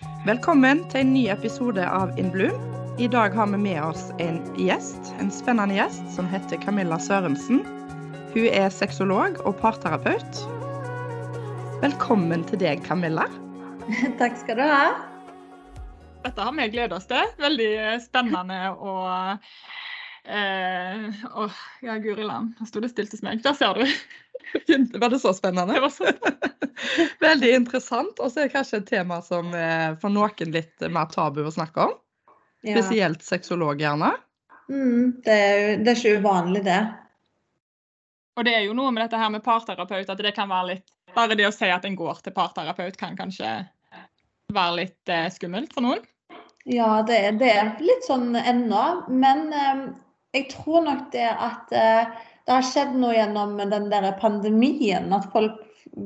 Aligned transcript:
Velkommen 0.00 0.78
til 0.88 1.02
en 1.02 1.10
ny 1.12 1.26
episode 1.28 1.84
av 1.84 2.14
In 2.20 2.30
Bloom. 2.32 2.56
I 3.00 3.08
dag 3.12 3.34
har 3.36 3.50
vi 3.52 3.58
med 3.60 3.82
oss 3.84 4.06
en 4.16 4.38
gjest, 4.56 5.10
en 5.20 5.28
spennende 5.32 5.76
gjest 5.76 6.06
som 6.14 6.28
heter 6.28 6.56
Camilla 6.62 6.96
Sørensen. 6.96 7.58
Hun 8.32 8.46
er 8.48 8.72
sexolog 8.72 9.36
og 9.44 9.58
parterapeut. 9.60 10.40
Velkommen 11.84 12.46
til 12.48 12.62
deg, 12.62 12.80
Camilla. 12.86 13.26
Takk 14.22 14.40
skal 14.40 14.62
du 14.62 14.64
ha. 14.64 14.86
Dette 16.24 16.48
har 16.48 16.56
vi 16.56 16.70
gledet 16.72 16.96
oss 16.96 17.08
til. 17.10 17.36
Veldig 17.44 17.70
spennende 18.06 18.60
og 18.80 19.12
eh, 20.24 21.24
Åh, 21.44 21.60
ja, 21.84 22.00
guri 22.00 22.24
land. 22.24 22.56
Nå 22.56 22.72
sto 22.72 22.80
det 22.80 22.94
stilt 22.94 23.12
hos 23.12 23.24
meg. 23.26 23.44
Der 23.44 23.52
ser 23.58 23.76
du. 23.76 23.84
Var 25.00 25.08
det 25.12 25.18
så 25.22 25.34
spennende? 25.34 25.74
Det 25.74 25.80
var 25.80 25.92
så 25.94 26.12
Veldig 27.20 27.50
interessant. 27.54 28.20
Og 28.20 28.30
så 28.30 28.40
er 28.40 28.48
det 28.48 28.54
kanskje 28.54 28.80
et 28.80 28.88
tema 28.88 29.20
som 29.24 29.52
er 29.56 29.98
for 30.00 30.12
noen 30.12 30.54
litt 30.54 30.86
mer 30.88 31.10
tabu 31.12 31.42
å 31.44 31.52
snakke 31.54 31.88
om. 31.90 31.94
Ja. 32.64 32.76
Spesielt 32.76 33.22
sexolog, 33.24 33.80
gjerne. 33.80 34.12
Mm, 34.70 35.20
det, 35.24 35.34
er 35.34 35.82
det 35.82 35.92
er 35.92 35.98
ikke 35.98 36.20
uvanlig, 36.22 36.64
det. 36.66 36.80
Og 38.38 38.46
det 38.46 38.54
er 38.56 38.64
jo 38.64 38.76
noe 38.76 38.92
med 38.94 39.04
dette 39.04 39.20
her 39.20 39.32
med 39.32 39.44
parterapeut, 39.44 40.08
at 40.08 40.22
det 40.22 40.34
kan 40.36 40.50
være 40.50 40.74
litt 40.74 40.88
Bare 41.10 41.34
det 41.34 41.48
å 41.48 41.50
si 41.50 41.66
at 41.66 41.82
en 41.82 41.96
går 41.98 42.20
til 42.22 42.34
parterapeut 42.36 42.94
kan 42.94 43.16
kanskje 43.18 43.48
være 44.54 44.76
litt 44.76 45.10
eh, 45.10 45.26
skummelt 45.34 45.72
for 45.74 45.82
noen. 45.82 46.04
Ja, 46.70 47.00
det, 47.02 47.16
det 47.40 47.48
er 47.50 47.72
litt 47.82 48.06
sånn 48.06 48.36
ennå. 48.38 48.84
Men 49.10 49.48
eh, 49.50 49.80
jeg 50.36 50.46
tror 50.52 50.84
nok 50.86 51.08
det 51.10 51.26
at 51.32 51.74
eh, 51.74 52.12
det 52.46 52.54
har 52.56 52.66
skjedd 52.66 52.94
noe 52.98 53.16
gjennom 53.16 53.58
den 53.58 53.90
der 53.92 54.06
pandemien. 54.20 55.10
At 55.14 55.28
folk 55.34 55.58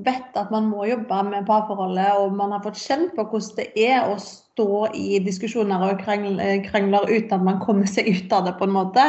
vet 0.05 0.37
at 0.39 0.51
man 0.53 0.67
må 0.71 0.87
jobbe 0.89 1.21
med 1.29 1.47
parforholdet, 1.49 2.17
og 2.21 2.35
man 2.39 2.55
har 2.55 2.63
fått 2.65 2.81
kjent 2.81 3.15
på 3.17 3.27
hvordan 3.29 3.59
det 3.59 3.87
er 3.87 4.09
å 4.09 4.17
stå 4.21 4.87
i 4.97 5.21
diskusjoner 5.25 5.83
og 5.89 6.03
krangler, 6.05 6.63
krangler 6.67 7.09
uten 7.11 7.37
at 7.39 7.47
man 7.47 7.61
kommer 7.63 7.91
seg 7.91 8.09
ut 8.09 8.33
av 8.33 8.49
det, 8.49 8.57
på 8.59 8.69
en 8.69 8.77
måte. 8.77 9.05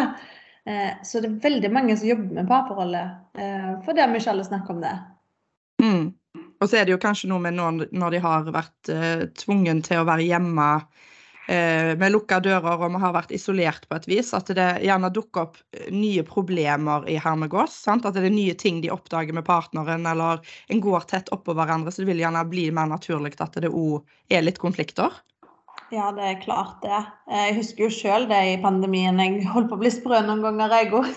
Eh, 0.65 0.91
Så 1.03 1.21
det 1.21 1.31
er 1.31 1.41
veldig 1.49 1.71
mange 1.71 1.97
som 1.97 2.09
jobber 2.09 2.41
med 2.41 2.49
parforholdet, 2.49 3.17
eh, 3.37 3.73
fordi 3.85 4.07
vi 4.11 4.21
ikke 4.21 4.31
alle 4.33 4.47
snakker 4.47 4.75
om 4.75 4.81
det. 4.83 4.95
Mm. 5.83 6.05
Og 6.61 6.69
så 6.69 6.79
er 6.79 6.85
det 6.85 6.95
jo 6.95 7.01
kanskje 7.03 7.29
noe 7.29 7.43
med 7.43 7.55
når, 7.55 7.87
når 7.91 8.15
de 8.15 8.23
har 8.23 8.47
vært 8.55 8.89
eh, 8.89 9.27
tvungen 9.37 9.83
til 9.85 10.01
å 10.01 10.07
være 10.07 10.25
hjemme 10.25 10.69
eh, 10.75 11.14
med 11.47 12.11
lukka 12.11 12.39
dører 12.41 12.79
og 12.79 12.89
vi 12.95 13.01
har 13.03 13.13
vært 13.13 13.33
isolert 13.35 13.85
på 13.89 13.99
et 13.99 14.07
vis, 14.09 14.31
at 14.33 14.49
det 14.57 14.67
gjerne 14.85 15.11
dukker 15.13 15.45
opp 15.45 15.59
eh, 15.75 15.91
nye 15.93 16.23
problemer 16.25 17.05
i 17.11 17.19
hermegås. 17.21 17.75
Sant? 17.85 18.07
At 18.07 18.17
det 18.17 18.25
er 18.25 18.33
nye 18.33 18.55
ting 18.57 18.81
de 18.81 18.93
oppdager 18.93 19.35
med 19.35 19.45
partneren, 19.45 20.07
eller 20.09 20.41
en 20.73 20.81
går 20.81 21.05
tett 21.11 21.29
oppå 21.35 21.53
hverandre, 21.57 21.93
så 21.93 22.03
det 22.03 22.09
vil 22.13 22.25
gjerne 22.25 22.45
bli 22.49 22.69
mer 22.73 22.89
naturlig 22.89 23.35
at 23.39 23.61
det 23.61 23.71
òg 23.71 24.01
er 24.33 24.45
litt 24.45 24.61
konflikter. 24.61 25.13
Ja, 25.93 26.09
det 26.15 26.23
er 26.25 26.39
klart 26.41 26.81
det. 26.81 26.97
Eh, 27.29 27.43
Jeg 27.49 27.57
husker 27.59 27.85
jo 27.85 27.93
sjøl 27.93 28.25
det 28.31 28.41
i 28.49 28.57
pandemien. 28.61 29.19
Jeg 29.21 29.45
holdt 29.53 29.69
på 29.69 29.77
å 29.77 29.83
bli 29.83 29.91
sprø 29.93 30.23
noen 30.25 30.41
ganger, 30.41 30.73
jeg 30.79 30.93
òg. 30.97 31.11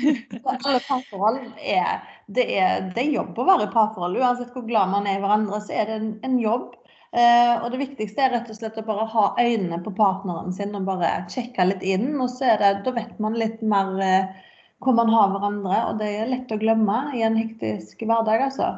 Parforhold 0.88 1.40
er 1.56 2.02
det, 2.28 2.44
er 2.44 2.90
det 2.92 3.06
er 3.06 3.14
jobb 3.14 3.40
å 3.40 3.48
være 3.48 3.70
i 3.70 3.72
parforhold. 3.72 4.20
Uansett 4.20 4.52
hvor 4.52 4.66
glad 4.68 4.92
man 4.92 5.08
er 5.08 5.18
i 5.18 5.22
hverandre, 5.24 5.62
så 5.64 5.74
er 5.80 5.88
det 5.88 5.98
en, 6.00 6.12
en 6.28 6.38
jobb. 6.42 6.74
Eh, 7.12 7.54
og 7.60 7.68
det 7.74 7.82
viktigste 7.82 8.22
er 8.24 8.32
rett 8.32 8.48
og 8.48 8.56
slett 8.56 8.78
å 8.80 8.86
bare 8.86 9.04
ha 9.12 9.24
øynene 9.36 9.82
på 9.84 9.92
partneren 9.96 10.54
sin 10.56 10.72
og 10.78 10.86
bare 10.88 11.10
sjekke 11.32 11.66
litt 11.68 11.84
inn. 11.84 12.14
Og 12.16 12.30
så 12.32 12.54
det, 12.60 12.72
da 12.86 12.94
vet 12.96 13.18
man 13.20 13.36
litt 13.36 13.60
mer 13.60 13.92
eh, 14.00 14.40
hvor 14.82 14.96
man 14.96 15.12
har 15.12 15.28
hverandre, 15.30 15.82
og 15.90 16.00
det 16.00 16.08
er 16.10 16.30
lett 16.30 16.50
å 16.50 16.58
glemme 16.58 17.04
i 17.14 17.22
en 17.22 17.36
hektisk 17.38 18.00
hverdag, 18.02 18.48
altså. 18.48 18.72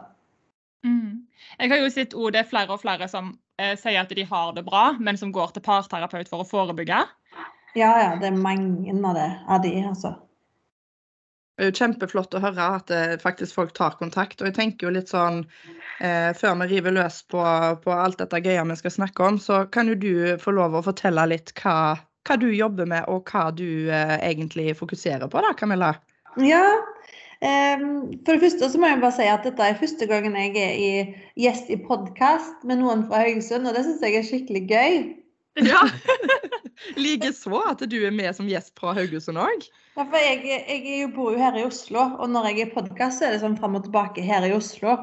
Mm. 0.84 1.24
Jeg 1.56 1.70
har 1.70 1.80
jo 1.80 1.92
sett 1.92 2.16
ord, 2.18 2.34
det 2.34 2.42
er 2.42 2.50
flere 2.50 2.74
og 2.74 2.82
flere 2.82 3.08
som 3.08 3.32
eh, 3.56 3.72
sier 3.80 4.02
at 4.02 4.12
de 4.12 4.26
har 4.28 4.52
det 4.56 4.66
bra, 4.66 4.90
men 5.00 5.16
som 5.16 5.32
går 5.32 5.54
til 5.54 5.64
parterapeut 5.64 6.28
for 6.28 6.44
å 6.44 6.48
forebygge. 6.48 7.00
Ja, 7.74 7.94
ja, 8.02 8.10
det 8.20 8.28
er 8.28 8.36
mange 8.36 8.92
av, 8.92 9.16
det, 9.16 9.30
av 9.48 9.64
de, 9.64 9.72
altså. 9.88 10.12
Det 11.54 11.62
er 11.62 11.68
jo 11.70 11.78
kjempeflott 11.78 12.34
å 12.34 12.40
høre 12.42 12.64
at 12.80 12.88
eh, 12.90 13.12
faktisk 13.22 13.54
folk 13.54 13.74
tar 13.76 13.94
kontakt. 14.00 14.40
Og 14.40 14.48
jeg 14.48 14.56
tenker 14.56 14.88
jo 14.88 14.94
litt 14.96 15.12
sånn, 15.12 15.44
eh, 16.02 16.32
før 16.34 16.56
vi 16.64 16.66
river 16.72 16.96
løs 16.96 17.20
på, 17.30 17.42
på 17.84 17.94
alt 17.94 18.18
dette 18.18 18.40
gøye 18.42 18.64
vi 18.72 18.78
skal 18.80 18.94
snakke 18.96 19.28
om, 19.28 19.38
så 19.38 19.60
kan 19.70 19.90
jo 19.90 19.94
du 19.94 20.14
få 20.42 20.56
lov 20.56 20.74
å 20.74 20.82
fortelle 20.82 21.28
litt 21.30 21.54
hva, 21.60 21.94
hva 22.26 22.38
du 22.42 22.48
jobber 22.50 22.90
med, 22.90 23.06
og 23.06 23.30
hva 23.30 23.46
du 23.54 23.86
eh, 23.86 24.16
egentlig 24.18 24.74
fokuserer 24.80 25.30
på, 25.30 25.44
da, 25.46 25.54
Camilla? 25.54 25.92
Ja. 26.42 26.64
ehm, 27.38 27.86
for 28.26 28.34
det 28.34 28.48
første 28.48 28.72
så 28.72 28.80
må 28.82 28.90
jeg 28.90 29.04
bare 29.04 29.14
si 29.14 29.30
at 29.30 29.46
dette 29.46 29.68
er 29.70 29.78
første 29.78 30.10
gangen 30.10 30.34
jeg 30.34 30.58
er 30.58 31.12
gjest 31.38 31.70
i 31.70 31.78
podkast 31.78 32.66
med 32.66 32.82
noen 32.82 33.06
fra 33.06 33.22
Haugesund, 33.22 33.70
og 33.70 33.78
det 33.78 33.86
syns 33.86 34.02
jeg 34.02 34.18
er 34.18 34.26
skikkelig 34.26 34.66
gøy. 34.74 35.04
Ja. 35.60 35.84
Likeså 36.98 37.60
at 37.70 37.84
du 37.90 37.96
er 38.02 38.14
med 38.14 38.34
som 38.36 38.48
gjest 38.50 38.74
fra 38.78 38.94
Haugesund 38.96 39.38
òg. 39.38 39.66
Ja, 39.94 40.02
for 40.02 40.18
jeg, 40.18 40.42
jeg 40.66 41.12
bor 41.14 41.34
jo 41.34 41.38
her 41.38 41.56
i 41.58 41.66
Oslo, 41.66 42.08
og 42.18 42.32
når 42.32 42.50
jeg 42.50 42.64
er 42.64 42.70
i 42.72 42.74
podkast, 42.74 43.20
så 43.20 43.28
er 43.28 43.36
det 43.36 43.44
sånn 43.44 43.58
fram 43.60 43.78
og 43.78 43.86
tilbake 43.86 44.24
her 44.26 44.46
i 44.46 44.54
Oslo. 44.56 44.96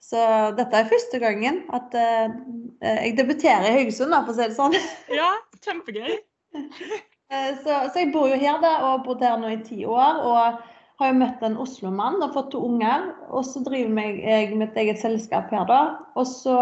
Så 0.00 0.16
dette 0.56 0.78
er 0.78 0.88
første 0.88 1.20
gangen 1.20 1.60
at 1.76 1.92
uh, 1.92 2.32
jeg 2.80 3.18
debuterer 3.18 3.68
i 3.68 3.74
Haugesund, 3.76 4.16
for 4.16 4.32
å 4.32 4.38
si 4.38 4.46
det 4.46 4.56
sånn. 4.56 4.76
ja, 5.20 5.30
kjempegøy. 5.66 6.18
Eh, 7.30 7.52
Så, 7.62 7.70
så 7.94 8.00
jeg 8.00 8.08
bor 8.10 8.26
jo 8.26 8.34
her 8.34 8.56
da, 8.58 8.72
og 8.80 8.88
har 8.88 9.02
bodd 9.04 9.20
her 9.22 9.36
nå 9.38 9.52
i 9.52 9.60
ti 9.62 9.84
år. 9.86 10.16
Og 10.26 10.56
har 11.00 11.12
jo 11.12 11.18
møtt 11.20 11.44
en 11.46 11.60
Oslo-mann 11.62 12.18
og 12.24 12.34
fått 12.34 12.50
to 12.50 12.62
unger. 12.66 13.06
Og 13.30 13.44
så 13.46 13.62
driver 13.62 14.02
jeg, 14.02 14.16
jeg 14.24 14.58
mitt 14.58 14.74
eget 14.82 14.98
selskap 14.98 15.52
her, 15.54 15.62
da. 15.68 15.80
Og 16.18 16.26
så 16.26 16.56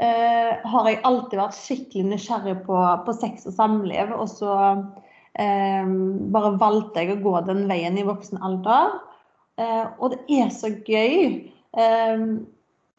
eh, 0.00 0.52
har 0.72 0.88
jeg 0.88 1.02
alltid 1.08 1.40
vært 1.40 1.58
skikkelig 1.58 2.06
nysgjerrig 2.14 2.56
på, 2.66 2.80
på 3.06 3.14
sex 3.20 3.46
og 3.50 3.56
samliv. 3.56 4.14
Og 4.16 4.28
så 4.32 4.56
eh, 5.36 5.92
bare 6.34 6.56
valgte 6.60 7.04
jeg 7.04 7.16
å 7.16 7.22
gå 7.24 7.34
den 7.48 7.66
veien 7.70 7.98
i 8.00 8.06
voksen 8.08 8.40
alder. 8.46 8.96
Eh, 9.60 9.86
og 9.98 10.14
det 10.14 10.22
er 10.40 10.52
så 10.54 10.72
gøy. 10.72 11.50
Eh, 11.76 12.24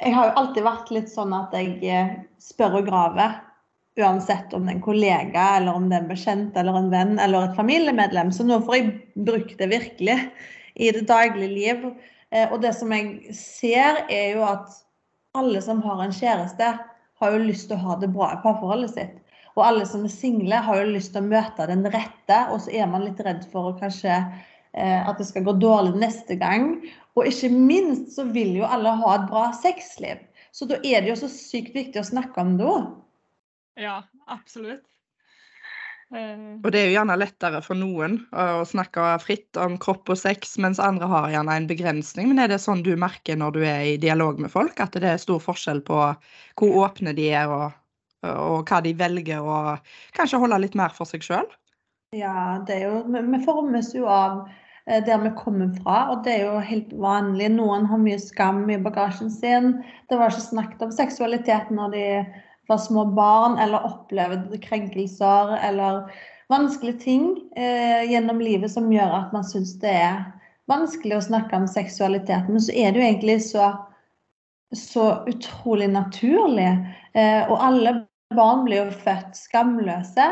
jeg 0.02 0.18
har 0.18 0.30
jo 0.30 0.38
alltid 0.42 0.66
vært 0.66 0.92
litt 0.94 1.10
sånn 1.12 1.34
at 1.38 1.54
jeg 1.58 1.80
eh, 1.86 2.14
spør 2.42 2.82
og 2.82 2.88
graver. 2.90 3.40
Uansett 4.00 4.54
om 4.56 4.64
det 4.64 4.72
er 4.72 4.78
en 4.78 4.86
kollega, 4.86 5.46
eller 5.58 5.76
om 5.76 5.90
det 5.90 5.98
er 5.98 6.06
en 6.06 6.14
bekjent, 6.14 6.56
eller 6.58 6.78
en 6.80 6.88
venn 6.94 7.18
eller 7.20 7.50
et 7.50 7.58
familiemedlem. 7.58 8.32
Så 8.32 8.46
nå 8.48 8.62
får 8.64 8.78
jeg 8.78 8.94
brukt 9.28 9.58
det 9.60 9.68
virkelig 9.74 10.16
i 10.80 10.94
det 10.96 11.04
daglige 11.10 11.52
liv. 11.52 11.84
Eh, 12.32 12.48
Og 12.48 12.62
det 12.64 12.72
som 12.78 12.94
jeg 12.96 13.36
ser, 13.36 14.06
er 14.08 14.38
jo 14.38 14.46
at 14.48 14.72
alle 15.38 15.62
som 15.64 15.84
har 15.84 16.02
en 16.04 16.16
kjæreste, 16.16 16.72
har 17.22 17.36
jo 17.36 17.44
lyst 17.46 17.70
til 17.70 17.78
å 17.78 17.86
ha 17.86 17.98
det 18.02 18.12
bra 18.14 18.32
i 18.34 18.40
parforholdet 18.44 18.96
sitt. 18.96 19.18
Og 19.58 19.66
alle 19.66 19.86
som 19.88 20.06
er 20.08 20.14
single, 20.14 20.62
har 20.64 20.80
jo 20.80 20.94
lyst 20.94 21.14
til 21.14 21.24
å 21.24 21.30
møte 21.32 21.68
den 21.70 21.84
rette, 21.92 22.40
og 22.54 22.62
så 22.64 22.72
er 22.82 22.90
man 22.90 23.06
litt 23.06 23.20
redd 23.24 23.44
for 23.52 23.72
å 23.72 23.78
kanskje 23.80 24.14
eh, 24.16 25.00
at 25.00 25.20
det 25.20 25.28
skal 25.28 25.46
gå 25.48 25.58
dårlig 25.60 26.00
neste 26.00 26.38
gang. 26.40 26.78
Og 27.20 27.28
ikke 27.28 27.52
minst 27.52 28.16
så 28.16 28.26
vil 28.32 28.56
jo 28.62 28.68
alle 28.68 28.96
ha 29.02 29.16
et 29.18 29.28
bra 29.32 29.50
sexliv. 29.60 30.24
Så 30.56 30.68
da 30.68 30.80
er 30.84 31.04
det 31.04 31.12
jo 31.12 31.20
så 31.20 31.32
sykt 31.32 31.76
viktig 31.76 32.00
å 32.00 32.08
snakke 32.08 32.44
om 32.44 32.56
det 32.60 32.68
òg. 32.68 32.88
Ja, 33.80 34.02
absolutt. 34.32 34.84
Eh, 36.12 36.60
Og 36.60 36.72
det 36.74 36.80
er 36.82 36.90
jo 36.90 36.96
gjerne 36.98 37.16
lettere 37.20 37.62
for 37.64 37.80
noen 37.80 38.18
å 38.36 38.64
snakke 38.68 39.14
fritt 39.24 39.58
om 39.62 39.78
kropp 39.82 40.12
og 40.12 40.20
sex, 40.20 40.58
mens 40.62 40.82
andre 40.84 41.08
har 41.08 41.30
gjerne 41.32 41.56
en 41.56 41.68
begrensning. 41.70 42.28
Men 42.32 42.44
er 42.44 42.52
det 42.52 42.60
sånn 42.64 42.84
du 42.84 42.94
merker 43.00 43.40
når 43.40 43.56
du 43.56 43.62
er 43.64 43.86
i 43.94 44.00
dialog 44.02 44.42
med 44.44 44.52
folk, 44.52 44.80
at 44.84 44.98
det 45.00 45.08
er 45.08 45.22
stor 45.22 45.40
forskjell 45.44 45.84
på 45.88 46.02
hvor 46.60 46.76
åpne 46.84 47.16
de 47.18 47.30
er, 47.32 47.48
og, 47.52 47.72
og 48.28 48.68
hva 48.68 48.82
de 48.84 48.94
velger 48.98 49.40
å 49.40 49.78
kanskje 50.18 50.42
holde 50.44 50.60
litt 50.66 50.76
mer 50.78 50.92
for 50.96 51.08
seg 51.10 51.24
sjøl? 51.26 51.48
Ja, 52.12 52.60
det 52.68 52.76
er 52.76 52.90
jo, 52.90 52.98
vi 53.08 53.40
formes 53.46 53.94
jo 53.96 54.10
av 54.12 54.42
eh, 54.84 55.00
der 55.08 55.22
vi 55.24 55.32
kommer 55.40 55.72
fra, 55.80 56.10
og 56.12 56.26
det 56.26 56.34
er 56.36 56.42
jo 56.50 56.60
helt 56.68 56.92
vanlig. 56.92 57.48
Noen 57.56 57.88
har 57.88 58.02
mye 58.04 58.20
skam 58.20 58.66
i 58.68 58.76
bagasjen 58.84 59.32
sin. 59.32 59.78
Det 60.12 60.20
var 60.20 60.34
ikke 60.36 60.50
snakket 60.50 60.84
om 60.84 60.92
seksualitet 60.92 61.72
når 61.72 61.96
de 61.96 62.06
var 62.72 62.82
små 62.82 63.06
barn, 63.16 63.60
eller 63.60 63.88
opplevde 63.88 64.60
krenkelser 64.64 65.58
eller 65.62 66.06
vanskelige 66.52 67.00
ting 67.00 67.28
eh, 67.56 68.04
gjennom 68.12 68.42
livet 68.44 68.72
som 68.74 68.90
gjør 68.92 69.14
at 69.22 69.34
man 69.36 69.46
syns 69.48 69.78
det 69.84 69.94
er 70.02 70.24
vanskelig 70.72 71.18
å 71.18 71.26
snakke 71.26 71.58
om 71.58 71.68
seksualitet. 71.70 72.50
Men 72.50 72.64
så 72.64 72.76
er 72.76 72.92
det 72.92 73.02
jo 73.02 73.08
egentlig 73.08 73.38
så, 73.46 73.72
så 74.76 75.08
utrolig 75.32 75.90
naturlig. 75.92 76.72
Eh, 77.14 77.44
og 77.48 77.58
alle 77.60 77.96
barn 78.36 78.66
blir 78.68 78.86
jo 78.86 79.02
født 79.04 79.36
skamløse. 79.40 80.28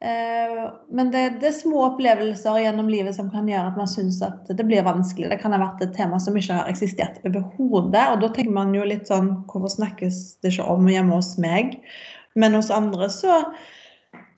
Eh, 0.00 0.74
Men 0.88 1.10
det, 1.10 1.22
det 1.40 1.48
er 1.50 1.56
små 1.56 1.80
opplevelser 1.88 2.60
gjennom 2.62 2.90
livet 2.90 3.16
som 3.16 3.30
kan 3.32 3.48
gjøre 3.50 3.72
at 3.72 3.78
man 3.80 3.90
syns 3.90 4.20
at 4.22 4.46
det 4.46 4.66
blir 4.68 4.86
vanskelig. 4.86 5.30
Det 5.32 5.40
kan 5.42 5.54
ha 5.56 5.62
vært 5.62 5.82
et 5.82 5.96
tema 5.96 6.20
som 6.22 6.36
ikke 6.38 6.60
har 6.60 6.70
eksistert 6.70 7.18
overhodet. 7.26 8.04
Og 8.12 8.22
da 8.22 8.30
tenker 8.30 8.54
man 8.54 8.74
jo 8.76 8.86
litt 8.86 9.10
sånn 9.10 9.32
Hvorfor 9.50 9.74
snakkes 9.74 10.38
det 10.42 10.54
ikke 10.54 10.68
om 10.70 10.86
hjemme 10.90 11.18
hos 11.18 11.34
meg? 11.42 11.80
Men 12.38 12.54
hos 12.54 12.70
andre 12.70 13.10
så, 13.10 13.42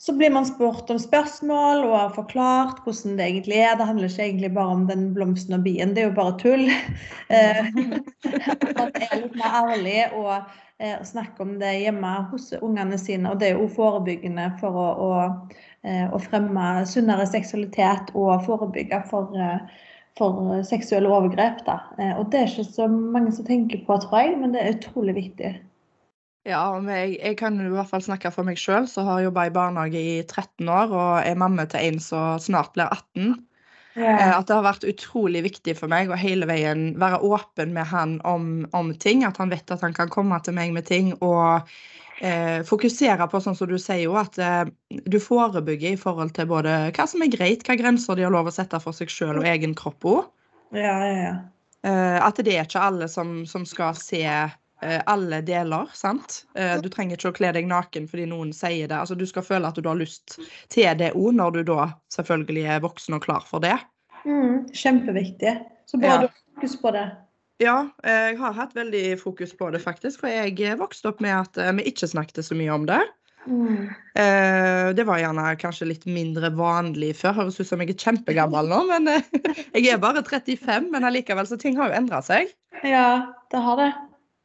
så 0.00 0.12
blir 0.16 0.30
man 0.32 0.46
spurt 0.48 0.90
om 0.90 0.98
spørsmål 0.98 1.82
og 1.84 1.90
har 1.92 2.12
forklart 2.14 2.78
hvordan 2.86 3.18
det 3.18 3.24
egentlig 3.26 3.58
er. 3.60 3.74
Det 3.76 3.84
handler 3.84 4.08
ikke 4.08 4.24
egentlig 4.24 4.50
bare 4.56 4.76
om 4.76 4.86
den 4.88 5.02
blomsten 5.12 5.58
og 5.58 5.66
bien, 5.66 5.92
det 5.92 6.00
er 6.02 6.08
jo 6.08 6.16
bare 6.16 6.38
tull. 6.40 6.70
Eh, 7.30 7.68
man 8.74 8.96
er 8.96 9.12
litt 9.20 9.36
mer 9.38 9.52
ærlig 9.60 9.98
og 10.18 10.32
eh, 10.82 10.96
snakker 11.06 11.44
om 11.44 11.52
det 11.60 11.76
hjemme 11.82 12.14
hos 12.32 12.48
ungene 12.58 12.98
sine. 12.98 13.30
Og 13.30 13.38
det 13.38 13.50
er 13.50 13.60
jo 13.60 13.68
forebyggende 13.76 14.48
for 14.58 14.80
å, 14.82 14.88
å, 15.04 15.60
eh, 15.86 16.08
å 16.10 16.18
fremme 16.24 16.72
sunnere 16.90 17.28
seksualitet 17.30 18.10
og 18.18 18.48
forebygge 18.48 19.04
for, 19.12 19.36
for 20.18 20.64
seksuelle 20.66 21.12
overgrep. 21.12 21.62
Da. 21.68 21.78
Og 22.16 22.32
det 22.32 22.40
er 22.40 22.50
ikke 22.50 22.66
så 22.72 22.88
mange 22.90 23.36
som 23.36 23.46
tenker 23.46 23.84
på, 23.86 24.00
tror 24.02 24.24
jeg, 24.24 24.38
men 24.40 24.56
det 24.56 24.64
er 24.64 24.78
utrolig 24.80 25.20
viktig. 25.20 25.54
Ja, 26.48 26.62
men 26.80 26.88
jeg, 26.94 27.18
jeg 27.20 27.36
kan 27.36 27.58
i 27.60 27.68
hvert 27.68 27.90
fall 27.90 28.02
snakke 28.04 28.32
for 28.32 28.48
meg 28.48 28.58
sjøl, 28.60 28.86
som 28.88 29.08
har 29.10 29.26
jobba 29.26 29.46
i 29.48 29.52
barnehage 29.52 30.00
i 30.00 30.16
13 30.24 30.68
år 30.72 30.94
og 30.94 31.12
er 31.20 31.38
mamma 31.38 31.66
til 31.68 31.90
en 31.90 32.00
som 32.00 32.40
snart 32.40 32.72
blir 32.76 32.88
18. 32.88 33.34
Yeah. 33.98 34.38
At 34.38 34.46
det 34.48 34.54
har 34.54 34.64
vært 34.64 34.86
utrolig 34.86 35.42
viktig 35.44 35.74
for 35.76 35.90
meg 35.90 36.08
å 36.08 36.18
hele 36.18 36.46
veien 36.48 36.94
være 37.00 37.20
åpen 37.26 37.74
med 37.74 37.88
han 37.90 38.18
om, 38.28 38.64
om 38.76 38.92
ting. 39.02 39.24
At 39.26 39.40
han 39.42 39.52
vet 39.52 39.72
at 39.74 39.82
han 39.84 39.96
kan 39.96 40.12
komme 40.12 40.38
til 40.46 40.56
meg 40.56 40.72
med 40.72 40.86
ting. 40.88 41.10
Og 41.18 41.66
eh, 42.22 42.62
fokusere 42.66 43.26
på, 43.28 43.42
sånn 43.42 43.58
som 43.58 43.68
du 43.68 43.76
sier 43.82 44.06
jo, 44.06 44.16
at 44.20 44.38
eh, 44.40 44.70
du 44.88 45.18
forebygger 45.20 45.96
i 45.96 46.00
forhold 46.00 46.32
til 46.38 46.48
både 46.48 46.76
hva 46.96 47.08
som 47.10 47.26
er 47.26 47.34
greit, 47.34 47.66
hva 47.66 47.76
grenser 47.80 48.16
de 48.16 48.28
har 48.28 48.34
lov 48.34 48.48
å 48.48 48.54
sette 48.54 48.80
for 48.80 48.96
seg 48.96 49.12
sjøl 49.12 49.42
og 49.42 49.48
egen 49.50 49.76
kropp 49.76 50.06
òg. 50.08 50.22
Yeah, 50.70 51.04
yeah, 51.04 51.22
ja. 51.26 51.36
Eh, 51.90 52.18
at 52.22 52.40
det 52.44 52.54
er 52.54 52.66
ikke 52.68 52.82
alle 52.84 53.08
som, 53.10 53.40
som 53.48 53.64
skal 53.68 53.96
se 53.98 54.22
alle 54.80 55.40
deler. 55.44 55.88
sant? 55.92 56.44
Eh, 56.54 56.76
du 56.80 56.88
trenger 56.88 57.18
ikke 57.18 57.32
å 57.32 57.36
kle 57.36 57.52
deg 57.56 57.68
naken 57.68 58.08
fordi 58.08 58.26
noen 58.30 58.52
sier 58.56 58.88
det. 58.88 58.96
Altså, 58.96 59.16
Du 59.18 59.26
skal 59.28 59.44
føle 59.46 59.68
at 59.68 59.76
du 59.76 59.88
har 59.88 59.98
lyst 59.98 60.38
til 60.72 60.90
det 60.96 61.12
òg, 61.14 61.32
når 61.36 61.58
du 61.58 61.62
da 61.72 61.90
selvfølgelig 62.14 62.66
er 62.76 62.84
voksen 62.84 63.18
og 63.18 63.24
klar 63.24 63.44
for 63.46 63.60
det. 63.60 63.76
Mm, 64.24 64.68
kjempeviktig. 64.72 65.58
Så 65.86 66.00
bra 66.00 66.08
ja. 66.08 66.18
du 66.22 66.28
har 66.28 66.36
fokus 66.54 66.76
på 66.80 66.94
det. 66.96 67.06
Ja, 67.60 67.76
jeg 68.04 68.38
har 68.40 68.56
hatt 68.56 68.72
veldig 68.72 69.20
fokus 69.20 69.52
på 69.52 69.68
det, 69.70 69.82
faktisk. 69.84 70.22
For 70.22 70.32
jeg 70.32 70.78
vokste 70.80 71.12
opp 71.12 71.20
med 71.20 71.36
at 71.36 71.60
eh, 71.60 71.72
vi 71.76 71.88
ikke 71.92 72.08
snakket 72.08 72.44
så 72.46 72.56
mye 72.56 72.72
om 72.72 72.86
det. 72.88 73.02
Mm. 73.48 73.88
Det 74.12 75.04
var 75.08 75.16
gjerne 75.16 75.44
kanskje 75.56 75.86
litt 75.88 76.02
mindre 76.04 76.50
vanlig 76.52 77.14
før. 77.16 77.38
Høres 77.38 77.56
ut 77.56 77.70
som 77.70 77.80
jeg 77.80 77.94
er 77.94 78.02
kjempegammel 78.02 78.68
nå, 78.68 78.82
men 78.90 79.08
jeg 79.76 79.88
er 79.88 80.02
bare 80.02 80.20
35. 80.20 80.90
Men 80.92 81.08
allikevel, 81.08 81.48
så 81.48 81.56
ting 81.56 81.80
har 81.80 81.88
jo 81.88 82.02
endra 82.02 82.20
seg. 82.24 82.52
Ja, 82.84 83.32
det 83.48 83.64
har 83.64 83.80
det. 83.80 83.90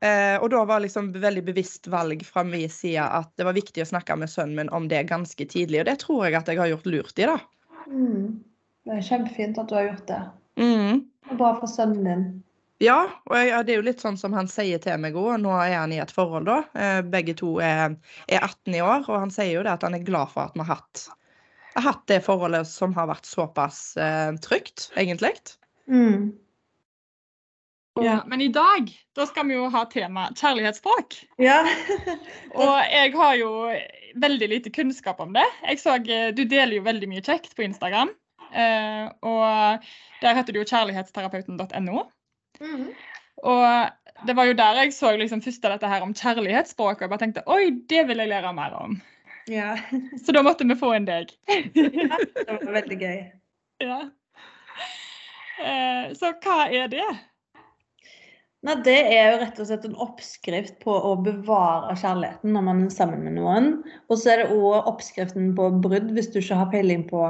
Eh, 0.05 0.35
og 0.37 0.49
da 0.53 0.61
var 0.69 0.83
liksom 0.83 1.09
veldig 1.17 1.45
bevisst 1.47 1.89
valg 1.89 2.21
fra 2.27 2.43
min 2.45 2.69
side 2.69 3.01
at 3.01 3.31
det 3.39 3.47
var 3.47 3.57
viktig 3.57 3.81
å 3.83 3.89
snakke 3.89 4.17
med 4.19 4.29
sønnen 4.29 4.59
min 4.59 4.73
om 4.75 4.89
det 4.91 5.05
ganske 5.09 5.47
tidlig. 5.49 5.81
Og 5.81 5.89
det 5.89 5.99
tror 6.03 6.25
jeg 6.27 6.37
at 6.39 6.51
jeg 6.51 6.61
har 6.61 6.71
gjort 6.73 6.89
lurt 6.91 7.21
i, 7.21 7.29
da. 7.29 7.39
Mm. 7.89 8.43
Det 8.85 8.97
er 8.97 9.05
kjempefint 9.07 9.61
at 9.61 9.71
du 9.71 9.77
har 9.77 9.87
gjort 9.89 10.09
det. 10.11 10.23
Mm. 10.61 11.05
Og 11.31 11.39
bra 11.39 11.55
for 11.57 11.71
sønnen 11.71 12.05
din. 12.05 12.25
Ja, 12.83 12.99
og 13.29 13.37
jeg, 13.39 13.51
det 13.65 13.73
er 13.73 13.79
jo 13.79 13.87
litt 13.87 14.01
sånn 14.03 14.17
som 14.19 14.33
han 14.35 14.49
sier 14.51 14.81
til 14.83 14.99
meg 15.01 15.15
òg. 15.17 15.37
Nå 15.41 15.53
er 15.63 15.77
han 15.77 15.93
i 15.95 16.01
et 16.03 16.11
forhold, 16.13 16.49
da. 16.49 16.59
Eh, 16.75 17.01
begge 17.07 17.37
to 17.39 17.55
er, 17.63 17.95
er, 18.27 18.41
18 18.43 18.75
i 18.75 18.81
år, 18.83 19.05
og 19.07 19.21
han 19.23 19.31
sier 19.33 19.53
jo 19.55 19.63
det 19.65 19.77
at 19.77 19.85
han 19.87 19.95
er 19.95 20.03
glad 20.05 20.33
for 20.33 20.49
at 20.49 20.57
vi 20.57 20.65
har 20.65 20.75
hatt, 20.75 21.05
har 21.77 21.87
hatt 21.87 22.03
det 22.11 22.21
forholdet 22.25 22.67
som 22.67 22.93
har 22.97 23.07
vært 23.09 23.29
såpass 23.29 23.79
eh, 23.95 24.33
trygt, 24.43 24.89
egentlig. 24.99 25.33
Mm. 25.87 26.33
Ja, 28.03 28.23
Men 28.27 28.41
i 28.41 28.49
dag 28.51 28.89
da 29.15 29.25
skal 29.27 29.47
vi 29.47 29.55
jo 29.55 29.69
ha 29.71 29.85
tema 29.87 30.27
kjærlighetsspråk. 30.35 31.15
Ja. 31.39 31.61
og 32.59 32.73
jeg 32.91 33.13
har 33.15 33.35
jo 33.39 33.51
veldig 34.19 34.49
lite 34.51 34.71
kunnskap 34.75 35.21
om 35.23 35.31
det. 35.35 35.45
Jeg 35.63 35.79
så, 35.79 35.95
eh, 36.03 36.31
Du 36.35 36.43
deler 36.43 36.75
jo 36.75 36.83
veldig 36.83 37.07
mye 37.11 37.23
kjekt 37.23 37.55
på 37.55 37.63
Instagram. 37.63 38.11
Eh, 38.51 39.05
og 39.23 39.85
der 40.21 40.35
heter 40.35 40.51
du 40.53 40.59
jo 40.59 40.67
kjærlighetsterapeuten.no. 40.67 42.03
Mm. 42.59 42.89
Og 43.43 44.27
det 44.27 44.35
var 44.35 44.49
jo 44.49 44.57
der 44.59 44.81
jeg 44.83 44.93
så 44.95 45.11
liksom 45.15 45.43
først 45.43 45.63
dette 45.63 45.91
her 45.91 46.03
om 46.03 46.13
kjærlighetsspråk, 46.15 46.97
og 46.97 47.05
jeg 47.05 47.11
bare 47.11 47.23
tenkte 47.23 47.45
oi, 47.51 47.69
det 47.89 48.07
vil 48.09 48.23
jeg 48.23 48.31
lære 48.31 48.53
mer 48.55 48.75
om. 48.79 48.99
Ja. 49.51 49.75
Så 50.25 50.33
da 50.33 50.41
måtte 50.41 50.65
vi 50.65 50.77
få 50.79 50.95
inn 50.97 51.07
deg. 51.07 51.31
ja, 51.47 52.17
det 52.17 52.47
var 52.49 52.71
veldig 52.79 52.99
gøy. 52.99 53.17
Ja. 53.83 53.99
Eh, 55.55 56.11
så 56.17 56.33
hva 56.43 56.65
er 56.67 56.89
det? 56.91 57.05
Nei, 58.65 58.75
Det 58.81 58.97
er 58.97 59.27
jo 59.29 59.41
rett 59.43 59.59
og 59.61 59.67
slett 59.69 59.83
en 59.85 59.97
oppskrift 60.01 60.79
på 60.81 60.93
å 60.93 61.11
bevare 61.21 61.93
kjærligheten 62.01 62.55
når 62.55 62.63
man 62.65 62.85
er 62.85 62.93
sammen 62.93 63.21
med 63.27 63.37
noen. 63.37 63.67
Og 64.09 64.17
så 64.21 64.33
er 64.33 64.41
det 64.41 64.55
òg 64.55 64.89
oppskriften 64.89 65.51
på 65.57 65.67
brudd, 65.83 66.09
hvis 66.15 66.31
du 66.33 66.39
ikke 66.41 66.57
har 66.63 66.71
peiling 66.71 67.05
på 67.09 67.27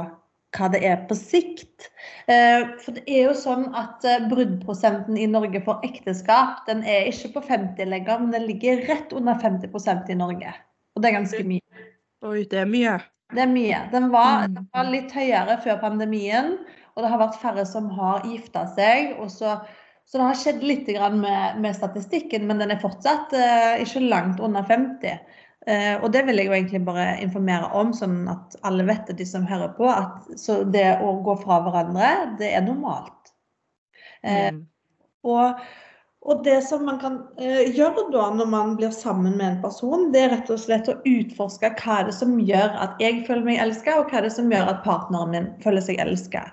hva 0.56 0.70
det 0.72 0.80
er 0.88 1.02
på 1.10 1.16
sikt. 1.18 1.90
Eh, 2.32 2.64
for 2.80 2.96
det 2.96 3.04
er 3.04 3.28
jo 3.28 3.34
sånn 3.36 3.66
at 3.76 4.06
eh, 4.08 4.24
bruddprosenten 4.30 5.18
i 5.20 5.28
Norge 5.28 5.60
for 5.66 5.84
ekteskap 5.84 6.64
den 6.70 6.80
er 6.88 7.10
ikke 7.10 7.34
på 7.36 7.44
50 7.50 7.92
lenger, 7.92 8.22
men 8.22 8.32
den 8.32 8.48
ligger 8.48 8.80
rett 8.88 9.12
under 9.12 9.36
50% 9.42 10.08
i 10.14 10.16
Norge. 10.16 10.54
Og 10.96 11.04
det 11.04 11.10
er 11.10 11.18
ganske 11.18 11.44
mye. 11.44 11.84
Oi, 12.24 12.46
det 12.48 12.62
er 12.64 12.70
mye. 12.70 12.96
Det 13.34 13.42
er 13.42 13.50
mye. 13.50 13.80
Den 13.92 14.08
var, 14.14 14.46
den 14.48 14.70
var 14.72 14.88
litt 14.88 15.12
høyere 15.12 15.58
før 15.60 15.82
pandemien, 15.82 16.54
og 16.94 17.04
det 17.04 17.10
har 17.12 17.20
vært 17.20 17.40
færre 17.42 17.66
som 17.68 17.90
har 17.92 18.24
gifta 18.24 18.64
seg. 18.72 19.18
og 19.20 19.28
så 19.34 19.58
så 20.06 20.18
det 20.18 20.24
har 20.24 20.38
skjedd 20.38 20.62
litt 20.62 20.86
med, 21.12 21.58
med 21.60 21.76
statistikken, 21.76 22.46
men 22.46 22.60
den 22.62 22.70
er 22.70 22.82
fortsatt 22.82 23.32
uh, 23.34 23.74
ikke 23.82 24.04
langt 24.06 24.38
under 24.40 24.62
50. 24.62 25.16
Uh, 25.66 25.72
eh, 25.72 25.94
og 25.98 26.12
det 26.14 26.22
vil 26.28 26.38
jeg 26.38 26.46
jo 26.46 26.54
egentlig 26.54 26.82
bare 26.86 27.06
informere 27.24 27.72
om, 27.74 27.90
sånn 27.96 28.20
at 28.30 28.54
alle 28.68 28.86
vet 28.86 29.10
det, 29.10 29.18
de 29.18 29.26
som 29.26 29.48
hører 29.48 29.74
på. 29.74 29.88
at 29.90 30.30
det 30.70 30.86
å 31.02 31.16
gå 31.26 31.34
fra 31.42 31.58
hverandre, 31.66 32.12
det 32.38 32.52
er 32.54 32.62
normalt. 32.68 33.34
Uh, 34.22 34.54
mm. 34.54 34.62
og, 35.26 35.66
og, 36.22 36.46
det 36.46 36.60
som 36.70 36.86
man 36.86 37.02
kan 37.02 37.18
gjøre 37.42 38.06
da 38.14 38.30
når 38.38 38.48
man 38.54 38.78
blir 38.78 38.94
sammen 38.94 39.34
med 39.40 39.48
en 39.48 39.60
person, 39.66 40.12
det 40.14 40.22
er 40.22 40.34
rett 40.36 40.54
og 40.54 40.62
slett 40.62 40.86
å 40.90 41.00
utforske 41.02 41.74
hva 41.82 42.00
er 42.00 42.12
det 42.12 42.18
som 42.22 42.38
gjør 42.38 42.78
at 42.86 43.02
jeg 43.02 43.24
føler 43.26 43.50
meg 43.50 43.62
elska, 43.66 43.98
og 43.98 44.14
hva 44.14 44.22
er 44.22 44.30
det 44.30 44.36
som 44.38 44.54
gjør 44.54 44.70
at 44.70 44.84
partneren 44.86 45.34
min 45.34 45.54
føler 45.66 45.82
seg 45.82 45.98
elska. 46.06 46.46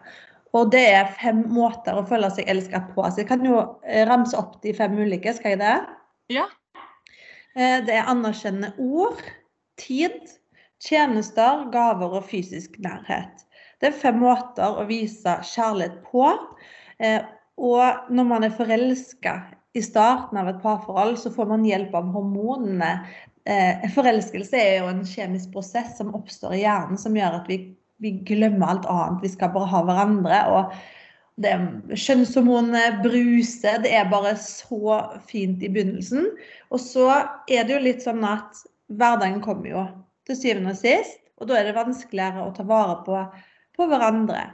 Og 0.53 0.69
det 0.73 0.83
er 0.94 1.13
fem 1.17 1.41
måter 1.50 1.97
å 1.97 2.05
føle 2.05 2.29
seg 2.33 2.50
elsket 2.51 2.91
på. 2.94 3.05
Så 3.09 3.23
jeg 3.23 3.29
kan 3.31 3.45
jo 3.45 3.57
eh, 3.88 4.03
ramse 4.09 4.38
opp 4.38 4.59
de 4.65 4.73
fem 4.77 4.94
ulike, 5.00 5.33
skal 5.33 5.55
jeg 5.55 5.63
det? 5.63 5.77
Ja. 6.35 6.45
Eh, 7.57 7.79
det 7.85 7.97
er 7.97 8.11
anerkjennende 8.11 8.73
ord, 8.77 9.21
tid, 9.81 10.21
tjenester, 10.83 11.65
gaver 11.73 12.19
og 12.19 12.29
fysisk 12.29 12.77
nærhet. 12.85 13.47
Det 13.81 13.89
er 13.89 14.00
fem 14.03 14.21
måter 14.21 14.77
å 14.77 14.85
vise 14.89 15.39
kjærlighet 15.55 16.03
på. 16.11 16.29
Eh, 17.01 17.25
og 17.57 18.13
når 18.13 18.29
man 18.29 18.45
er 18.45 18.53
forelska 18.53 19.39
i 19.73 19.81
starten 19.81 20.38
av 20.38 20.51
et 20.51 20.61
parforhold, 20.61 21.17
så 21.17 21.33
får 21.33 21.49
man 21.49 21.65
hjelp 21.65 21.94
av 21.97 22.13
hormonene. 22.13 22.95
Forelskelse 23.94 24.56
er 24.57 24.75
jo 24.77 24.89
en 24.91 25.01
kjemisk 25.06 25.49
prosess 25.53 25.97
som 25.97 26.13
oppstår 26.15 26.53
i 26.56 26.61
hjernen, 26.61 26.99
som 27.01 27.18
gjør 27.18 27.39
at 27.42 27.49
vi 27.49 27.57
vi 28.04 28.18
glemmer 28.28 28.74
alt 28.74 28.90
annet. 28.92 29.24
Vi 29.24 29.31
skal 29.33 29.54
bare 29.56 29.72
ha 29.72 29.81
hverandre. 29.88 30.42
og 30.52 30.76
det 31.42 31.54
Kjønnshormonene 31.98 33.00
bruser. 33.04 33.80
Det 33.83 33.94
er 33.95 34.12
bare 34.12 34.36
så 34.40 35.00
fint 35.30 35.64
i 35.64 35.72
begynnelsen. 35.72 36.30
Og 36.69 36.81
så 36.83 37.07
er 37.50 37.66
det 37.66 37.78
jo 37.78 37.83
litt 37.88 38.06
sånn 38.06 38.24
at 38.28 38.64
hverdagen 38.94 39.42
kommer 39.45 39.72
jo 39.72 39.86
til 40.28 40.40
syvende 40.40 40.76
og 40.76 40.81
sist. 40.81 41.22
Og 41.42 41.50
da 41.50 41.57
er 41.60 41.69
det 41.69 41.78
vanskeligere 41.78 42.45
å 42.45 42.54
ta 42.56 42.66
vare 42.68 43.00
på, 43.07 43.24
på 43.76 43.88
hverandre. 43.90 44.45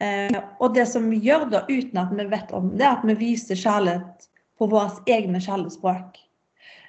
Eh, 0.00 0.38
og 0.58 0.72
det 0.74 0.86
som 0.88 1.10
vi 1.12 1.20
gjør 1.26 1.46
da, 1.52 1.66
uten 1.68 2.00
at 2.00 2.14
vi 2.16 2.26
vet 2.30 2.54
om 2.56 2.72
det, 2.72 2.86
er 2.86 2.96
at 2.96 3.04
vi 3.06 3.18
viser 3.20 3.58
kjærlighet 3.58 4.30
på 4.58 4.68
våre 4.72 5.04
egne 5.12 5.42
kjærlighetsspråk. 5.42 6.16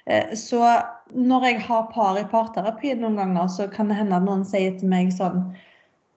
Eh, 0.08 0.32
så 0.38 0.62
når 1.12 1.46
jeg 1.50 1.60
har 1.68 1.90
par 1.92 2.16
i 2.18 2.24
parterapi 2.32 2.94
noen 2.96 3.20
ganger, 3.20 3.52
så 3.52 3.68
kan 3.70 3.92
det 3.92 4.00
hende 4.00 4.16
at 4.16 4.26
noen 4.26 4.46
sier 4.48 4.74
til 4.78 4.90
meg 4.90 5.12
sånn 5.14 5.52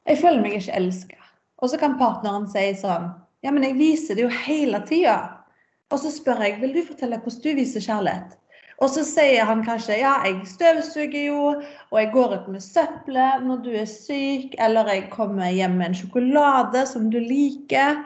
Jeg 0.06 0.22
føler 0.22 0.42
meg 0.42 0.58
ikke 0.60 0.78
elska. 0.78 1.22
Og 1.64 1.72
så 1.72 1.80
kan 1.82 2.00
partneren 2.02 2.50
si 2.52 2.68
sånn 2.82 3.12
Ja, 3.46 3.52
men 3.54 3.66
jeg 3.66 3.78
viser 3.78 4.18
det 4.18 4.26
jo 4.26 4.32
hele 4.34 4.80
tida. 4.90 5.18
Og 5.94 6.02
så 6.02 6.10
spør 6.14 6.42
jeg 6.42 6.58
vil 6.62 6.74
du 6.74 6.82
fortelle 6.88 7.20
hvordan 7.22 7.44
du 7.44 7.60
viser 7.60 7.84
kjærlighet. 7.84 8.34
Og 8.84 8.90
så 8.92 9.06
sier 9.08 9.48
han 9.48 9.62
kanskje 9.64 10.02
ja, 10.02 10.18
jeg 10.26 10.42
støvsuger 10.50 11.30
jo, 11.30 11.42
og 11.92 12.00
jeg 12.00 12.10
går 12.12 12.34
ut 12.34 12.48
med 12.52 12.64
søppelet 12.64 13.46
når 13.46 13.62
du 13.64 13.70
er 13.80 13.88
syk, 13.88 14.58
eller 14.60 14.90
jeg 14.92 15.06
kommer 15.14 15.54
hjem 15.54 15.78
med 15.80 15.92
en 15.92 15.98
sjokolade 16.02 16.84
som 16.90 17.08
du 17.14 17.22
liker. 17.22 18.02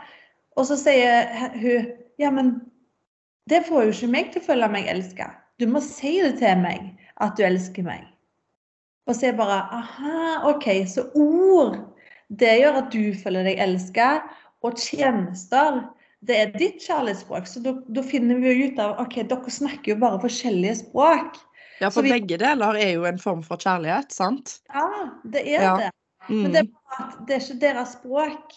Og 0.59 0.67
så 0.69 0.77
sier 0.77 1.31
hun 1.57 1.89
ja, 2.19 2.29
men 2.35 2.59
det 3.49 3.63
får 3.65 3.87
jo 3.87 3.95
ikke 3.95 4.13
meg 4.13 4.31
til 4.33 4.43
å 4.43 4.49
føle 4.51 4.69
meg 4.69 4.89
elska. 4.91 5.31
Du 5.57 5.65
må 5.71 5.81
si 5.81 6.19
det 6.21 6.35
til 6.43 6.59
meg 6.61 6.91
at 7.23 7.39
du 7.39 7.45
elsker 7.47 7.87
meg. 7.87 8.03
Og 9.09 9.15
så 9.17 9.31
er 9.31 9.39
bare 9.39 9.63
Aha, 9.73 10.49
OK. 10.51 10.67
Så 10.85 11.07
ord, 11.17 11.79
det 12.29 12.59
gjør 12.61 12.77
at 12.83 12.91
du 12.91 13.13
føler 13.17 13.43
deg 13.43 13.57
elska. 13.59 14.21
Og 14.63 14.75
tjenester, 14.77 15.85
det 16.27 16.35
er 16.35 16.49
ditt 16.57 16.81
kjærlighetsspråk. 16.83 17.47
Så 17.47 17.61
da, 17.63 18.01
finner 18.03 18.35
vi 18.41 18.51
jo 18.51 18.67
ut 18.69 18.79
av 18.79 18.97
OK, 18.99 19.21
dere 19.29 19.53
snakker 19.55 19.93
jo 19.93 19.99
bare 20.01 20.19
forskjellige 20.19 20.81
språk. 20.83 21.37
Ja, 21.79 21.89
for 21.89 22.03
vi- 22.03 22.11
begge 22.11 22.37
deler 22.37 22.75
er 22.75 22.91
jo 22.93 23.05
en 23.05 23.17
form 23.17 23.41
for 23.41 23.57
kjærlighet, 23.57 24.11
sant? 24.11 24.59
Ja, 24.73 25.09
det 25.23 25.47
er 25.47 25.61
Ja. 25.61 25.77
det. 25.77 25.91
Mm. 26.29 26.41
Men 26.43 26.51
det 26.51 26.59
er 26.59 27.25
det 27.25 27.35
er 27.35 27.39
ikke 27.39 27.59
deres 27.61 27.93
språk. 27.93 28.53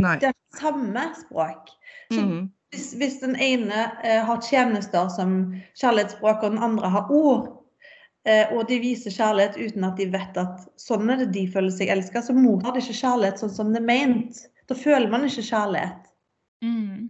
Nei. 0.00 0.16
Det 0.18 0.28
er 0.30 0.58
samme 0.58 1.14
språk. 1.14 1.68
Så 2.10 2.20
Mm. 2.22 2.50
hvis, 2.72 2.94
hvis 2.94 3.20
den 3.20 3.36
ene 3.36 3.92
eh, 4.02 4.24
har 4.24 4.40
tjenester 4.40 5.08
som 5.08 5.54
kjærlighetsspråk, 5.76 6.42
og 6.42 6.50
den 6.50 6.62
andre 6.62 6.88
har 6.88 7.06
ord, 7.10 7.61
og 8.54 8.68
de 8.68 8.78
viser 8.82 9.10
kjærlighet 9.10 9.56
uten 9.58 9.84
at 9.88 9.96
de 9.98 10.06
vet 10.12 10.36
at 10.38 10.60
sånn 10.78 11.10
er 11.10 11.24
det 11.24 11.32
de 11.34 11.46
føler 11.50 11.72
seg 11.74 11.90
elska, 11.90 12.22
så 12.22 12.34
mottar 12.36 12.76
de 12.76 12.82
ikke 12.84 13.00
kjærlighet 13.00 13.42
sånn 13.42 13.54
som 13.56 13.72
det 13.74 13.80
er 13.82 13.88
ment. 13.88 14.44
Da 14.70 14.76
føler 14.78 15.10
man 15.10 15.26
ikke 15.26 15.42
kjærlighet. 15.48 16.06
Mm. 16.62 17.08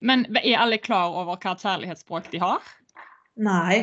Men 0.00 0.24
er 0.40 0.60
alle 0.62 0.78
klar 0.80 1.10
over 1.12 1.36
hva 1.36 1.56
kjærlighetsspråk 1.58 2.30
de 2.32 2.40
har? 2.40 2.64
Nei. 3.36 3.82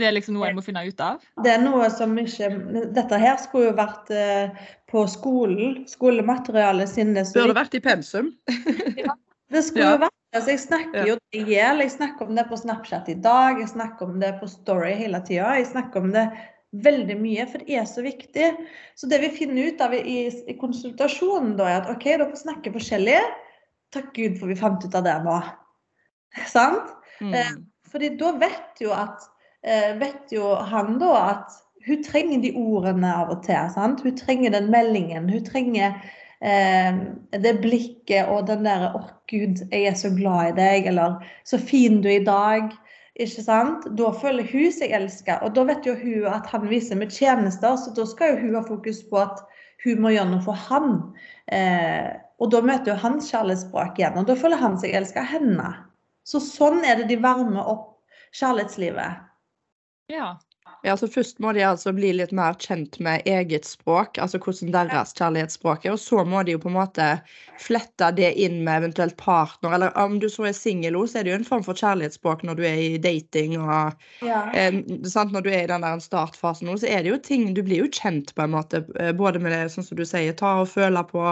Det 0.00 0.06
er 0.08 0.14
liksom 0.16 0.38
noe 0.38 0.48
en 0.48 0.56
må 0.56 0.62
finne 0.64 0.84
ut 0.86 1.00
av? 1.04 1.24
Det 1.44 1.50
er 1.52 1.60
noe 1.60 1.88
som 1.92 2.14
ikke 2.16 2.48
Dette 2.96 3.18
her 3.20 3.36
skulle 3.42 3.68
jo 3.70 3.74
vært 3.76 4.08
eh, 4.16 4.54
på 4.88 5.02
skolen, 5.10 5.82
skolematerialet 5.90 6.94
er 7.02 7.26
Burde 7.34 7.58
vært 7.58 7.76
i 7.76 7.82
pensum. 7.84 8.32
Det 9.52 9.60
skulle 9.66 9.84
Ja. 9.84 9.92
jo 9.98 10.02
vært 10.06 10.21
altså 10.32 10.54
Jeg 10.54 10.62
snakker 10.64 11.06
jo 11.08 11.18
det 11.18 11.40
i 11.40 11.44
hjel. 11.54 11.82
Jeg 11.84 11.94
snakker 11.96 12.28
om 12.28 12.36
det 12.38 12.46
på 12.48 12.58
Snapchat 12.60 13.08
i 13.12 13.18
dag, 13.20 13.60
jeg 13.60 13.72
snakker 13.72 14.08
om 14.08 14.18
det 14.22 14.34
på 14.40 14.48
Story 14.50 14.94
hele 14.98 15.20
tida. 15.26 15.54
Jeg 15.58 15.70
snakker 15.70 16.04
om 16.04 16.12
det 16.14 16.26
veldig 16.72 17.16
mye, 17.20 17.44
for 17.50 17.60
det 17.60 17.76
er 17.76 17.88
så 17.88 18.04
viktig. 18.04 18.48
Så 18.96 19.08
det 19.10 19.20
vi 19.20 19.32
finner 19.34 19.68
ut 19.68 19.82
av 19.84 19.92
i, 19.96 20.18
i 20.48 20.56
konsultasjonen, 20.60 21.56
da, 21.58 21.68
er 21.68 21.82
at 21.82 21.90
OK, 21.92 22.06
dere 22.08 22.30
snakker 22.38 22.72
forskjellig. 22.72 23.18
Takk 23.92 24.08
Gud 24.16 24.38
for 24.40 24.48
vi 24.48 24.56
fant 24.56 24.84
ut 24.84 24.96
av 24.96 25.04
det 25.04 25.18
nå. 25.26 25.40
Sant? 26.48 26.96
Eh, 27.20 27.52
Mm. 27.52 27.66
Fordi 27.92 28.08
da 28.18 28.32
vet 28.40 28.80
jo 28.80 28.90
at 28.96 29.20
eh, 29.62 29.92
vet 30.00 30.32
jo 30.32 30.54
han 30.56 30.96
da 30.98 31.10
at 31.28 31.58
hun 31.86 32.00
trenger 32.02 32.40
de 32.42 32.50
ordene 32.56 33.10
av 33.14 33.30
og 33.34 33.44
til. 33.44 33.68
Sant? 33.74 34.00
Hun 34.02 34.16
trenger 34.16 34.54
den 34.54 34.70
meldingen. 34.72 35.28
Hun 35.30 35.44
trenger 35.44 35.92
eh, 35.92 36.08
det 36.42 37.52
blikket 37.62 38.26
og 38.26 38.48
den 38.48 38.64
derre 38.66 38.88
'Å, 38.96 39.02
Gud, 39.30 39.60
jeg 39.70 39.84
er 39.86 39.94
så 39.94 40.10
glad 40.10 40.52
i 40.52 40.56
deg', 40.56 40.88
eller 40.90 41.20
'Så 41.44 41.58
fin 41.58 42.00
du 42.02 42.08
er 42.08 42.20
i 42.20 42.24
dag'. 42.24 42.72
Ikke 43.20 43.44
sant? 43.44 43.84
Da 43.98 44.10
føler 44.16 44.46
hun 44.48 44.72
seg 44.72 44.92
elska, 44.96 45.38
og 45.44 45.54
da 45.54 45.66
vet 45.68 45.86
jo 45.86 45.94
hun 45.94 46.26
at 46.32 46.46
han 46.48 46.68
viser 46.70 46.96
med 46.96 47.12
tjenester, 47.12 47.76
så 47.76 47.92
da 47.94 48.06
skal 48.08 48.32
jo 48.32 48.46
hun 48.46 48.54
ha 48.56 48.62
fokus 48.64 49.02
på 49.10 49.20
at 49.20 49.42
hun 49.84 50.00
må 50.00 50.14
gjøre 50.14 50.30
noe 50.30 50.44
for 50.44 50.56
han. 50.68 50.94
Eh, 51.52 52.08
og 52.40 52.50
da 52.54 52.62
møter 52.64 52.94
jo 52.94 53.00
hans 53.02 53.28
kjærlighetsspråk 53.30 54.00
igjen, 54.00 54.16
og 54.18 54.30
da 54.30 54.36
føler 54.38 54.62
han 54.62 54.78
seg 54.80 54.96
elska 54.96 55.20
av 55.20 55.30
henne. 55.34 55.68
Så 56.24 56.40
sånn 56.40 56.80
er 56.86 57.02
det 57.02 57.10
de 57.10 57.18
varmer 57.22 57.68
opp 57.68 58.00
kjærlighetslivet. 58.38 59.20
Ja. 60.12 60.32
Ja, 60.82 60.96
så 60.98 61.06
Først 61.08 61.38
må 61.38 61.52
de 61.54 61.62
altså 61.62 61.92
bli 61.94 62.08
litt 62.16 62.32
mer 62.34 62.56
kjent 62.58 62.96
med 63.04 63.22
eget 63.28 63.66
språk, 63.68 64.18
altså 64.18 64.40
hvordan 64.42 64.72
deres 64.74 65.12
kjærlighetsspråk 65.14 65.84
er. 65.86 65.92
Og 65.94 66.00
så 66.02 66.24
må 66.26 66.42
de 66.42 66.56
jo 66.56 66.60
på 66.62 66.70
en 66.72 66.74
måte 66.74 67.06
flette 67.62 68.08
det 68.16 68.32
inn 68.42 68.64
med 68.66 68.80
eventuelt 68.80 69.14
partner. 69.20 69.76
Eller 69.76 69.94
om 69.98 70.16
du 70.18 70.26
så 70.32 70.48
er 70.50 70.56
singel, 70.58 70.98
så 71.06 71.20
er 71.20 71.28
det 71.28 71.32
jo 71.34 71.36
en 71.38 71.46
form 71.46 71.62
for 71.66 71.78
kjærlighetsspråk 71.78 72.42
når 72.48 72.58
du 72.58 72.64
er 72.66 72.80
i 72.82 72.98
dating 73.02 73.54
og 73.60 73.94
Ja. 74.26 74.40
eh, 74.54 74.80
sant? 75.06 75.30
Når 75.32 75.46
du 75.46 75.50
er 75.52 75.62
i 75.64 75.70
den 75.70 75.86
der 75.86 76.02
startfasen 76.02 76.66
nå, 76.66 76.74
så 76.82 76.90
er 76.90 77.02
det 77.02 77.12
jo 77.12 77.18
ting 77.18 77.54
Du 77.54 77.62
blir 77.62 77.84
jo 77.84 77.88
kjent 77.92 78.34
på 78.34 78.42
en 78.42 78.50
måte, 78.56 78.82
eh, 78.98 79.12
både 79.12 79.38
med 79.38 79.52
det 79.52 79.70
sånn 79.70 79.86
som 79.86 79.96
du 79.96 80.04
sier, 80.04 80.32
ta 80.34 80.60
og 80.62 80.68
føle 80.68 81.04
på, 81.06 81.22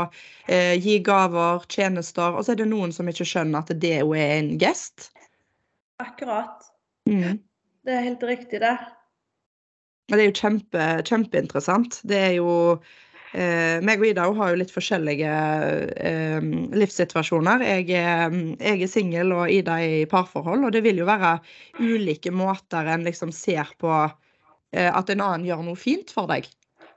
eh, 0.48 0.78
gi 0.78 1.00
gaver, 1.00 1.66
tjenester. 1.66 2.36
Og 2.36 2.44
så 2.44 2.52
er 2.52 2.62
det 2.62 2.68
noen 2.70 2.92
som 2.92 3.06
ikke 3.08 3.26
skjønner 3.26 3.58
at 3.64 3.74
det 3.80 3.98
jo 3.98 4.14
er 4.14 4.38
en 4.38 4.58
gest. 4.58 5.10
Akkurat. 5.98 6.70
Mm. 7.08 7.40
Det 7.84 7.92
er 7.92 8.02
helt 8.06 8.22
riktig, 8.22 8.60
det. 8.60 8.78
Det 10.10 10.18
er 10.18 10.28
jo 10.28 10.36
kjempe, 10.36 10.86
kjempeinteressant. 11.06 12.00
Det 12.08 12.18
er 12.18 12.32
jo 12.38 12.50
eh, 13.32 13.78
meg 13.86 14.02
og 14.02 14.08
Ida 14.10 14.26
har 14.36 14.52
jo 14.52 14.58
litt 14.58 14.72
forskjellige 14.74 15.34
eh, 16.10 16.48
livssituasjoner. 16.74 17.62
Jeg 17.66 17.86
er, 18.00 18.38
jeg 18.58 18.86
er 18.86 18.90
singel, 18.90 19.34
og 19.36 19.52
Ida 19.54 19.78
er 19.78 20.00
i 20.02 20.08
parforhold. 20.10 20.66
Og 20.66 20.74
det 20.74 20.82
vil 20.86 21.02
jo 21.02 21.08
være 21.08 21.36
ulike 21.78 22.34
måter 22.34 22.90
en 22.90 23.06
liksom 23.06 23.34
ser 23.34 23.70
på 23.80 23.92
eh, 24.02 24.90
at 24.90 25.12
en 25.12 25.22
annen 25.22 25.46
gjør 25.48 25.64
noe 25.68 25.78
fint 25.78 26.10
for 26.14 26.30
deg. 26.30 26.50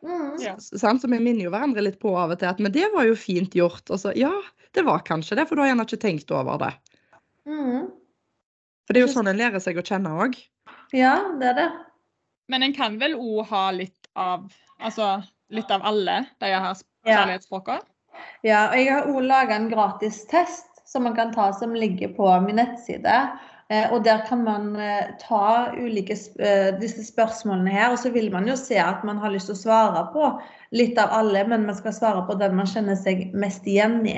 Mm. 0.04 0.36
Ja. 0.42 0.58
Sant? 0.60 1.02
Så 1.02 1.08
vi 1.08 1.20
minner 1.20 1.48
jo 1.48 1.54
hverandre 1.54 1.86
litt 1.86 2.02
på 2.02 2.12
av 2.20 2.34
og 2.34 2.42
til 2.42 2.50
at 2.50 2.60
men 2.60 2.74
det 2.76 2.90
var 2.96 3.08
jo 3.08 3.16
fint 3.20 3.56
gjort. 3.56 3.86
Og 3.94 4.02
så 4.02 4.16
ja, 4.18 4.34
det 4.74 4.86
var 4.88 5.06
kanskje 5.08 5.38
det, 5.40 5.48
for 5.48 5.56
da 5.56 5.68
har 5.68 5.74
gjerne 5.74 5.88
ikke 5.88 6.02
tenkt 6.02 6.34
over 6.34 6.60
det. 6.66 6.74
Mm. 7.48 7.92
For 8.84 8.96
det 8.96 9.00
er 9.00 9.06
jo 9.06 9.14
sånn 9.14 9.30
en 9.32 9.40
lærer 9.40 9.64
seg 9.64 9.78
å 9.80 9.86
kjenne 9.86 10.12
òg. 10.26 10.36
Ja, 10.94 11.16
det 11.40 11.54
er 11.54 11.60
det. 11.62 11.70
Men 12.48 12.64
en 12.64 12.74
kan 12.74 12.98
vel 13.00 13.16
òg 13.16 13.46
ha 13.50 13.72
litt 13.72 14.10
av 14.20 14.52
Altså 14.84 15.22
litt 15.54 15.70
av 15.72 15.84
alle 15.86 16.26
de 16.42 16.50
her 16.52 16.66
Ja. 16.66 16.76
kjærlighetsspråkene? 17.06 17.82
Ja, 18.44 18.70
og 18.72 18.78
jeg 18.78 18.92
har 18.94 19.08
òg 19.08 19.24
laga 19.24 19.56
en 19.56 19.70
gratis 19.72 20.26
test 20.28 20.82
som 20.88 21.04
man 21.04 21.16
kan 21.16 21.32
ta 21.34 21.52
som 21.54 21.74
ligger 21.76 22.12
på 22.16 22.28
min 22.46 22.56
nettside. 22.60 23.16
Eh, 23.74 23.94
og 23.94 24.04
der 24.06 24.22
kan 24.28 24.44
man 24.46 24.74
eh, 24.76 25.14
ta 25.22 25.72
ulike 25.74 26.16
eh, 26.44 26.74
disse 26.82 27.06
spørsmålene 27.08 27.72
her, 27.74 27.94
og 27.94 28.02
så 28.02 28.12
vil 28.14 28.30
man 28.34 28.48
jo 28.50 28.58
se 28.60 28.78
at 28.82 29.06
man 29.08 29.22
har 29.22 29.34
lyst 29.34 29.50
til 29.50 29.56
å 29.56 29.62
svare 29.62 30.04
på 30.14 30.28
litt 30.76 31.00
av 31.02 31.14
alle, 31.16 31.46
men 31.50 31.66
man 31.70 31.78
skal 31.78 31.96
svare 31.96 32.26
på 32.28 32.36
den 32.42 32.58
man 32.60 32.70
kjenner 32.70 32.98
seg 33.00 33.30
mest 33.38 33.66
igjen 33.70 34.02
i. 34.10 34.18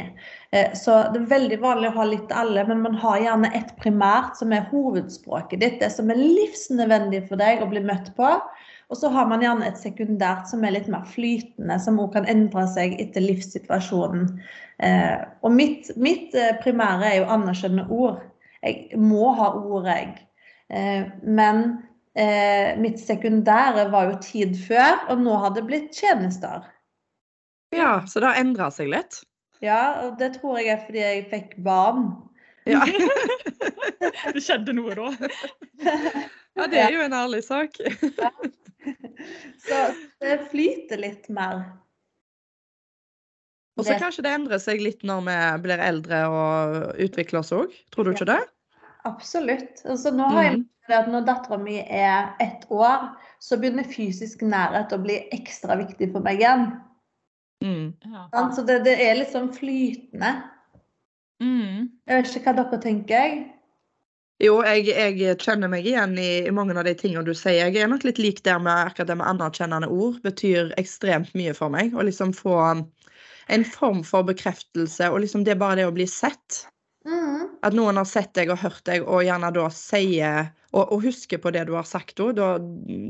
Så 0.79 0.93
det 1.11 1.19
er 1.19 1.31
veldig 1.33 1.57
vanlig 1.59 1.89
å 1.89 1.97
ha 1.97 2.05
litt 2.07 2.29
av 2.31 2.45
alle, 2.45 2.63
men 2.69 2.83
man 2.85 2.95
har 3.01 3.17
gjerne 3.19 3.49
ett 3.57 3.73
primært 3.81 4.39
som 4.39 4.53
er 4.55 4.69
hovedspråket 4.69 5.59
ditt, 5.59 5.81
det 5.81 5.89
som 5.91 6.07
er 6.13 6.21
livsnødvendig 6.21 7.25
for 7.27 7.43
deg 7.43 7.59
å 7.59 7.67
bli 7.73 7.83
møtt 7.83 8.13
på. 8.15 8.29
Og 8.87 8.99
så 9.01 9.11
har 9.11 9.27
man 9.27 9.43
gjerne 9.43 9.67
et 9.67 9.81
sekundært 9.81 10.47
som 10.47 10.63
er 10.63 10.77
litt 10.77 10.87
mer 10.93 11.03
flytende, 11.11 11.75
som 11.83 11.99
også 11.99 12.21
kan 12.21 12.29
endre 12.31 12.63
seg 12.71 12.95
etter 13.03 13.25
livssituasjonen. 13.25 14.29
Og 15.43 15.51
mitt, 15.51 15.91
mitt 15.99 16.39
primære 16.63 17.11
er 17.11 17.19
jo 17.19 17.27
anerkjennende 17.35 17.89
ord. 17.91 18.23
Jeg 18.65 18.99
må 18.99 19.29
ha 19.37 19.51
ord, 19.59 19.85
jeg. 19.89 20.15
Eh, 20.73 21.05
men 21.21 21.61
eh, 22.17 22.73
mitt 22.81 22.97
sekundære 23.01 23.87
var 23.93 24.09
jo 24.09 24.17
tid 24.23 24.55
før, 24.67 24.97
og 25.13 25.21
nå 25.21 25.37
har 25.43 25.53
det 25.55 25.65
blitt 25.67 25.93
tjenester. 25.93 26.65
Ja, 27.75 27.99
så 28.07 28.21
det 28.21 28.31
har 28.31 28.41
endra 28.41 28.71
seg 28.73 28.89
litt. 28.93 29.21
Ja, 29.63 30.05
og 30.05 30.17
det 30.19 30.35
tror 30.39 30.59
jeg 30.59 30.73
er 30.73 30.81
fordi 30.85 31.03
jeg 31.03 31.27
fikk 31.31 31.57
barn. 31.65 32.09
Ja. 32.65 32.81
Det 34.33 34.41
skjedde 34.41 34.73
noe 34.75 34.93
da. 34.97 35.09
ja, 36.57 36.65
det 36.69 36.79
er 36.81 36.93
jo 36.93 37.01
en 37.05 37.13
ærlig 37.13 37.43
sak. 37.45 37.77
Så 39.65 39.79
det 40.21 40.35
flyter 40.51 41.01
litt 41.01 41.29
mer. 41.33 41.63
Og 43.75 43.87
så 43.87 43.97
kanskje 43.99 44.23
det 44.25 44.33
endrer 44.35 44.61
seg 44.61 44.81
litt 44.83 45.01
når 45.07 45.23
vi 45.27 45.37
blir 45.65 45.81
eldre 45.83 46.21
og 46.31 47.01
utvikler 47.05 47.41
oss 47.41 47.53
òg. 47.55 47.73
Tror 47.93 48.07
du 48.07 48.13
ikke 48.13 48.29
det? 48.29 48.41
Absolutt. 49.05 49.83
Altså, 49.85 50.11
nå 50.11 50.27
har 50.33 50.43
jeg 50.43 50.57
Mm. 50.57 50.65
det 50.87 50.95
at 50.97 51.07
når 51.09 51.25
dattera 51.25 51.57
mi 51.61 51.77
er 51.79 52.33
ett 52.41 52.65
år, 52.69 53.09
så 53.41 53.57
begynner 53.57 53.85
fysisk 53.85 54.41
nærhet 54.41 54.93
å 54.93 55.01
bli 55.01 55.19
ekstra 55.33 55.77
viktig 55.77 56.11
for 56.11 56.25
meg 56.25 56.39
igjen. 56.41 56.67
Mm. 57.63 57.93
Ja. 58.05 58.51
Så 58.53 58.65
det, 58.65 58.83
det 58.85 58.95
er 59.01 59.15
litt 59.19 59.33
sånn 59.33 59.51
flytende. 59.53 60.31
Mm. 61.41 61.89
Jeg 62.07 62.23
vet 62.23 62.35
ikke 62.35 62.53
hva 62.53 62.63
dere 62.63 62.81
tenker. 62.81 63.15
jeg. 63.15 63.51
Jo, 64.43 64.57
jeg, 64.67 64.89
jeg 64.91 65.37
kjenner 65.39 65.69
meg 65.71 65.85
igjen 65.87 66.17
i, 66.19 66.45
i 66.47 66.51
mange 66.51 66.75
av 66.75 66.83
de 66.83 66.93
tingene 66.99 67.23
du 67.25 67.33
sier. 67.33 67.69
Jeg 67.69 67.77
er 67.83 67.87
nok 67.87 68.03
litt 68.03 68.19
lik 68.19 68.41
der 68.43 68.59
med 68.59 68.89
akkurat 68.89 69.07
det 69.07 69.17
med 69.21 69.27
anerkjennende 69.31 69.87
ord. 69.87 70.21
Betyr 70.25 70.73
ekstremt 70.81 71.31
mye 71.39 71.53
for 71.55 71.71
meg. 71.71 71.93
Å 71.95 72.03
liksom 72.03 72.33
få 72.35 72.57
en 73.47 73.63
form 73.63 74.01
for 74.03 74.25
bekreftelse, 74.27 75.07
og 75.11 75.21
liksom 75.23 75.45
det 75.45 75.55
bare 75.61 75.79
det 75.79 75.87
å 75.87 75.93
bli 75.95 76.07
sett. 76.09 76.65
Mm. 77.05 77.47
At 77.61 77.75
noen 77.77 77.97
har 78.01 78.07
sett 78.09 78.33
deg 78.37 78.49
og 78.53 78.61
hørt 78.63 78.85
deg, 78.89 79.05
og 79.05 79.23
gjerne 79.25 79.51
da 79.53 79.67
sier 79.73 80.47
og, 80.75 80.91
og 80.91 81.03
husker 81.05 81.39
på 81.41 81.51
det 81.55 81.65
du 81.69 81.75
har 81.77 81.87
sagt 81.87 82.19
òg. 82.19 82.35
Da, 82.39 82.55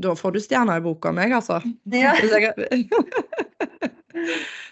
da 0.04 0.14
får 0.18 0.36
du 0.36 0.40
stjerner 0.42 0.78
i 0.78 0.84
boka 0.84 1.10
av 1.10 1.18
meg, 1.18 1.34
altså. 1.34 1.60
Ja. 1.90 2.14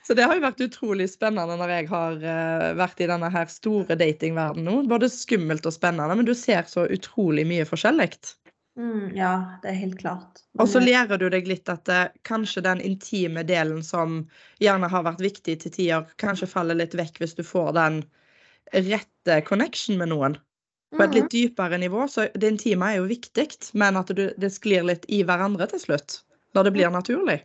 Så 0.07 0.14
det 0.16 0.25
har 0.25 0.37
jo 0.37 0.45
vært 0.45 0.61
utrolig 0.64 1.07
spennende 1.12 1.57
når 1.61 1.71
jeg 1.75 1.88
har 1.90 2.25
eh, 2.28 2.71
vært 2.78 3.00
i 3.00 3.09
denne 3.09 3.28
her 3.33 3.50
store 3.50 3.97
datingverdenen 3.99 4.66
nå. 4.69 4.76
Både 4.88 5.09
skummelt 5.12 5.66
og 5.69 5.75
spennende, 5.75 6.16
men 6.16 6.28
du 6.28 6.35
ser 6.37 6.64
så 6.69 6.87
utrolig 6.93 7.45
mye 7.49 7.66
forskjellig. 7.69 8.11
Mm, 8.81 9.14
ja, 9.16 9.59
det 9.62 9.71
er 9.71 9.78
helt 9.78 9.99
klart. 10.00 10.43
Og 10.59 10.69
så 10.69 10.83
lærer 10.83 11.21
du 11.21 11.28
deg 11.33 11.49
litt 11.49 11.71
at 11.73 11.88
eh, 11.93 12.09
kanskje 12.26 12.64
den 12.66 12.83
intime 12.85 13.45
delen 13.47 13.85
som 13.87 14.25
gjerne 14.62 14.90
har 14.90 15.07
vært 15.07 15.23
viktig 15.25 15.57
til 15.62 15.73
tider, 15.73 16.09
kanskje 16.21 16.50
faller 16.50 16.78
litt 16.78 16.97
vekk 16.99 17.23
hvis 17.23 17.37
du 17.38 17.45
får 17.47 17.73
den 17.78 18.02
rette 18.75 19.40
connection 19.49 19.99
med 20.00 20.12
noen. 20.12 20.37
På 20.95 21.02
et 21.02 21.11
mm, 21.11 21.16
litt 21.16 21.31
dypere 21.33 21.78
nivå. 21.83 22.07
Så 22.11 22.28
det 22.35 22.52
intime 22.52 22.93
er 22.93 23.00
jo 23.00 23.09
viktig, 23.11 23.49
men 23.78 23.99
at 23.99 24.12
du, 24.14 24.28
det 24.38 24.52
sklir 24.54 24.87
litt 24.87 25.07
i 25.12 25.25
hverandre 25.26 25.66
til 25.73 25.83
slutt. 25.83 26.21
Når 26.54 26.69
det 26.69 26.75
blir 26.76 26.93
naturlig. 26.95 27.40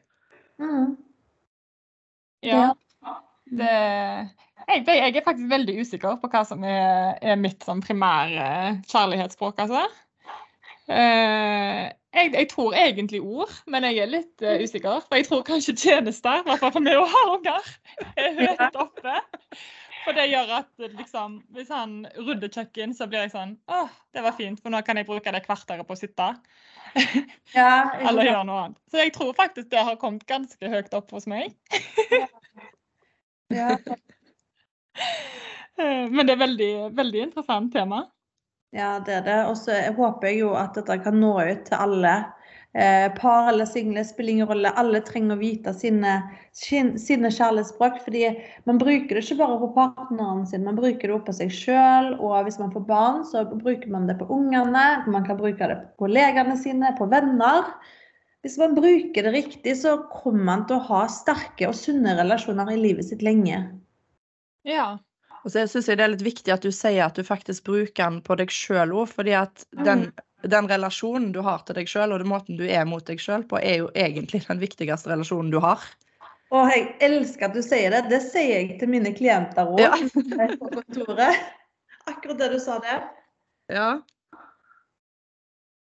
mm. 0.61 0.97
Ja. 2.45 2.69
Det, 3.49 3.71
jeg, 4.69 4.83
jeg 4.87 5.15
er 5.17 5.25
faktisk 5.25 5.49
veldig 5.49 5.73
usikker 5.81 6.19
på 6.21 6.29
hva 6.31 6.43
som 6.45 6.61
er, 6.63 7.17
er 7.25 7.39
mitt 7.41 7.65
sånn 7.65 7.81
primære 7.83 8.45
kjærlighetsspråk, 8.87 9.63
altså. 9.65 9.87
Eh, 10.89 11.89
jeg, 12.13 12.31
jeg 12.33 12.47
tror 12.49 12.73
egentlig 12.73 13.21
ord, 13.21 13.51
men 13.69 13.85
jeg 13.89 13.97
er 14.03 14.13
litt 14.13 14.45
eh, 14.45 14.61
usikker. 14.63 15.01
For 15.05 15.19
jeg 15.19 15.27
tror 15.27 15.43
kanskje 15.47 15.75
tjenester, 15.77 16.41
i 16.41 16.47
hvert 16.47 16.63
fall 16.63 16.73
for 16.77 16.85
meg 16.85 16.97
å 17.01 17.09
ha 17.09 17.25
unger, 17.35 17.73
er 18.15 18.39
høyt 18.39 18.79
oppe. 18.85 19.17
For 20.05 20.15
det 20.15 20.29
gjør 20.29 20.51
at 20.59 20.69
liksom, 20.95 21.39
hvis 21.55 21.71
han 21.73 21.95
rydder 22.17 22.51
kjøkken, 22.53 22.93
så 22.95 23.07
blir 23.09 23.25
jeg 23.25 23.33
sånn 23.33 23.55
Å, 23.71 23.81
det 24.15 24.23
var 24.25 24.35
fint, 24.37 24.59
for 24.61 24.73
nå 24.73 24.81
kan 24.87 24.99
jeg 24.99 25.07
bruke 25.09 25.33
det 25.35 25.43
kvarteret 25.45 25.87
på 25.87 25.97
å 25.97 25.99
sitte. 25.99 26.33
Ja, 27.53 27.89
Eller 28.05 28.29
gjøre 28.29 28.45
noe 28.47 28.61
annet. 28.65 28.79
Så 28.91 29.01
jeg 29.01 29.13
tror 29.15 29.33
faktisk 29.37 29.69
det 29.73 29.83
har 29.85 29.99
kommet 30.01 30.25
ganske 30.29 30.71
høyt 30.71 30.93
opp 30.97 31.11
hos 31.13 31.27
meg. 31.29 31.53
ja. 33.59 33.75
Eh, 35.79 36.05
Men 36.09 36.25
det 36.25 36.35
er 36.35 36.41
veldig, 36.45 36.71
veldig 36.97 37.21
interessant 37.27 37.73
tema. 37.75 38.03
Ja, 38.75 38.99
det 39.05 39.19
er 39.19 39.23
det. 39.25 39.37
Og 39.49 39.57
så 39.57 39.77
håper 39.97 40.29
jeg 40.29 40.43
jo 40.43 40.53
at 40.57 40.77
dette 40.77 40.99
kan 41.05 41.17
nå 41.17 41.33
ut 41.41 41.63
til 41.69 41.77
alle. 41.77 42.15
Eh, 42.77 43.13
par 43.15 43.49
eller 43.49 43.65
single 43.65 44.03
spiller 44.05 44.33
ingen 44.33 44.47
rolle. 44.47 44.69
Alle 44.77 45.01
trenger 45.01 45.33
å 45.35 45.41
vite 45.41 45.73
sine, 45.73 46.19
sin, 46.53 46.91
sine 47.01 47.31
kjærlighetsspråk. 47.33 47.97
fordi 48.05 48.27
man 48.69 48.77
bruker 48.77 49.17
det 49.17 49.23
ikke 49.25 49.39
bare 49.41 49.57
på 49.63 49.71
partneren 49.73 50.45
sin, 50.47 50.67
man 50.67 50.77
bruker 50.77 51.07
det 51.07 51.15
også 51.15 51.25
på 51.25 51.37
seg 51.39 51.55
sjøl. 51.55 52.11
Og 52.19 52.35
hvis 52.45 52.59
man 52.61 52.73
får 52.75 52.85
barn, 52.85 53.23
så 53.25 53.43
bruker 53.49 53.89
man 53.89 54.05
det 54.07 54.19
på 54.21 54.29
ungene. 54.29 54.85
Man 55.09 55.25
kan 55.25 55.41
bruke 55.41 55.71
det 55.71 55.79
på 55.81 56.05
kollegaene 56.05 56.57
sine, 56.61 56.93
på 56.99 57.09
venner. 57.09 57.73
Hvis 58.45 58.55
man 58.61 58.77
bruker 58.77 59.25
det 59.25 59.33
riktig, 59.33 59.75
så 59.81 59.97
kommer 60.13 60.45
man 60.53 60.65
til 60.69 60.77
å 60.77 60.85
ha 60.93 61.03
sterke 61.11 61.67
og 61.67 61.75
sunne 61.75 62.13
relasjoner 62.21 62.69
i 62.71 62.79
livet 62.79 63.09
sitt 63.09 63.25
lenge. 63.25 63.65
Ja. 64.67 64.99
Og 65.43 65.51
så 65.51 65.65
syns 65.71 65.89
jeg 65.89 65.99
det 65.99 66.05
er 66.05 66.13
litt 66.13 66.23
viktig 66.23 66.53
at 66.53 66.63
du 66.63 66.71
sier 66.75 67.01
at 67.07 67.17
du 67.17 67.25
faktisk 67.25 67.65
bruker 67.67 68.05
den 68.05 68.21
på 68.23 68.37
deg 68.39 68.53
sjøl 68.53 68.93
òg, 68.93 69.09
fordi 69.11 69.35
at 69.39 69.65
den, 69.87 70.09
den 70.43 70.67
relasjonen 70.71 71.31
du 71.35 71.41
har 71.43 71.63
til 71.67 71.75
deg 71.75 71.87
sjøl, 71.91 72.13
og 72.15 72.19
den 72.21 72.29
måten 72.31 72.57
du 72.59 72.63
er 72.67 72.85
mot 72.87 73.03
deg 73.05 73.19
sjøl 73.19 73.43
på, 73.49 73.59
er 73.59 73.81
jo 73.83 73.89
egentlig 73.95 74.43
den 74.47 74.61
viktigste 74.61 75.11
relasjonen 75.11 75.51
du 75.51 75.59
har. 75.63 75.83
Å, 76.49 76.63
jeg 76.71 76.95
elsker 77.05 77.49
at 77.49 77.53
du 77.57 77.61
sier 77.61 77.91
det. 77.93 78.05
Det 78.09 78.21
sier 78.25 78.55
jeg 78.55 78.79
til 78.79 78.89
mine 78.89 79.11
klienter 79.13 79.67
òg 79.69 79.81
Ja. 79.83 79.91
på 80.61 80.71
kontoret. 80.79 81.35
Akkurat 82.09 82.39
det 82.39 82.47
du 82.55 82.59
sa 82.63 82.79
der. 82.81 83.03
Ja. 83.69 83.89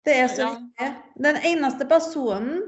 Det 0.06 0.16
er 0.24 0.28
så 0.32 0.42
Ja. 0.42 0.50
viktig. 0.56 0.88
Den 1.22 1.36
eneste 1.36 1.86
personen 1.86 2.62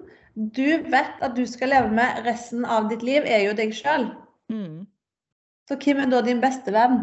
du 0.55 0.83
vet 0.93 1.19
at 1.23 1.35
du 1.35 1.43
skal 1.47 1.73
leve 1.73 1.91
med 1.91 2.21
resten 2.27 2.65
av 2.65 2.87
ditt 2.91 3.03
liv, 3.03 3.25
er 3.27 3.49
jo 3.49 3.55
deg 3.59 3.73
sjøl. 3.75 4.05
Mm. 4.53 4.85
Så 5.69 5.77
hvem 5.83 5.99
er 6.05 6.11
da 6.13 6.21
din 6.23 6.41
beste 6.41 6.71
venn? 6.73 7.01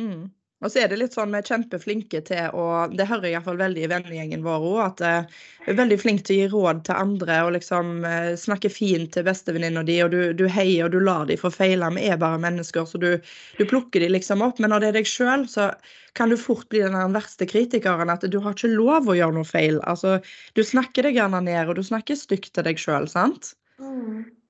Mm. 0.00 0.30
Og 0.62 0.70
så 0.70 0.82
er 0.82 0.90
det 0.90 0.98
litt 1.00 1.16
sånn 1.16 1.32
vi 1.34 1.40
er 1.40 1.48
kjempeflinke 1.48 2.20
til 2.26 2.54
å 2.54 2.66
Det 2.92 3.06
hører 3.10 3.26
jeg 3.28 3.36
iallfall 3.36 3.58
veldig 3.60 3.82
i 3.82 3.90
vennegjengen 3.90 4.44
vår 4.46 4.66
òg, 4.68 4.78
at 4.84 5.02
eh, 5.06 5.40
vi 5.64 5.72
er 5.72 5.78
veldig 5.80 5.98
flinke 5.98 6.26
til 6.26 6.36
å 6.36 6.38
gi 6.38 6.50
råd 6.52 6.82
til 6.86 7.00
andre 7.00 7.38
og 7.46 7.52
liksom 7.56 8.04
eh, 8.08 8.28
snakke 8.38 8.70
fint 8.72 9.10
til 9.14 9.26
bestevenninna 9.26 9.82
di, 9.86 9.98
og 10.04 10.12
du, 10.14 10.20
du 10.38 10.44
heier 10.46 10.86
og 10.86 10.94
du 10.94 11.00
lar 11.02 11.26
dem 11.30 11.40
få 11.40 11.50
feile. 11.54 11.90
Vi 11.96 12.06
er 12.10 12.20
bare 12.22 12.40
mennesker, 12.42 12.86
så 12.86 13.00
du, 13.02 13.10
du 13.58 13.64
plukker 13.66 14.04
dem 14.04 14.14
liksom 14.14 14.44
opp. 14.46 14.62
Men 14.62 14.74
når 14.74 14.84
det 14.84 14.92
er 14.92 14.98
deg 15.00 15.10
sjøl, 15.10 15.48
så 15.50 15.72
kan 16.18 16.30
du 16.30 16.36
fort 16.38 16.68
bli 16.70 16.84
den 16.84 17.16
verste 17.16 17.48
kritikeren 17.48 18.12
at 18.12 18.26
du 18.30 18.38
har 18.44 18.54
ikke 18.54 18.70
lov 18.70 19.10
å 19.10 19.16
gjøre 19.18 19.38
noe 19.38 19.48
feil. 19.48 19.80
Altså, 19.88 20.18
du 20.54 20.62
snakker 20.66 21.08
deg 21.08 21.18
gjerne 21.18 21.42
ned, 21.46 21.64
og 21.66 21.78
du 21.78 21.84
snakker 21.86 22.18
stygt 22.18 22.52
til 22.54 22.68
deg 22.68 22.80
sjøl, 22.80 23.08
sant? 23.10 23.54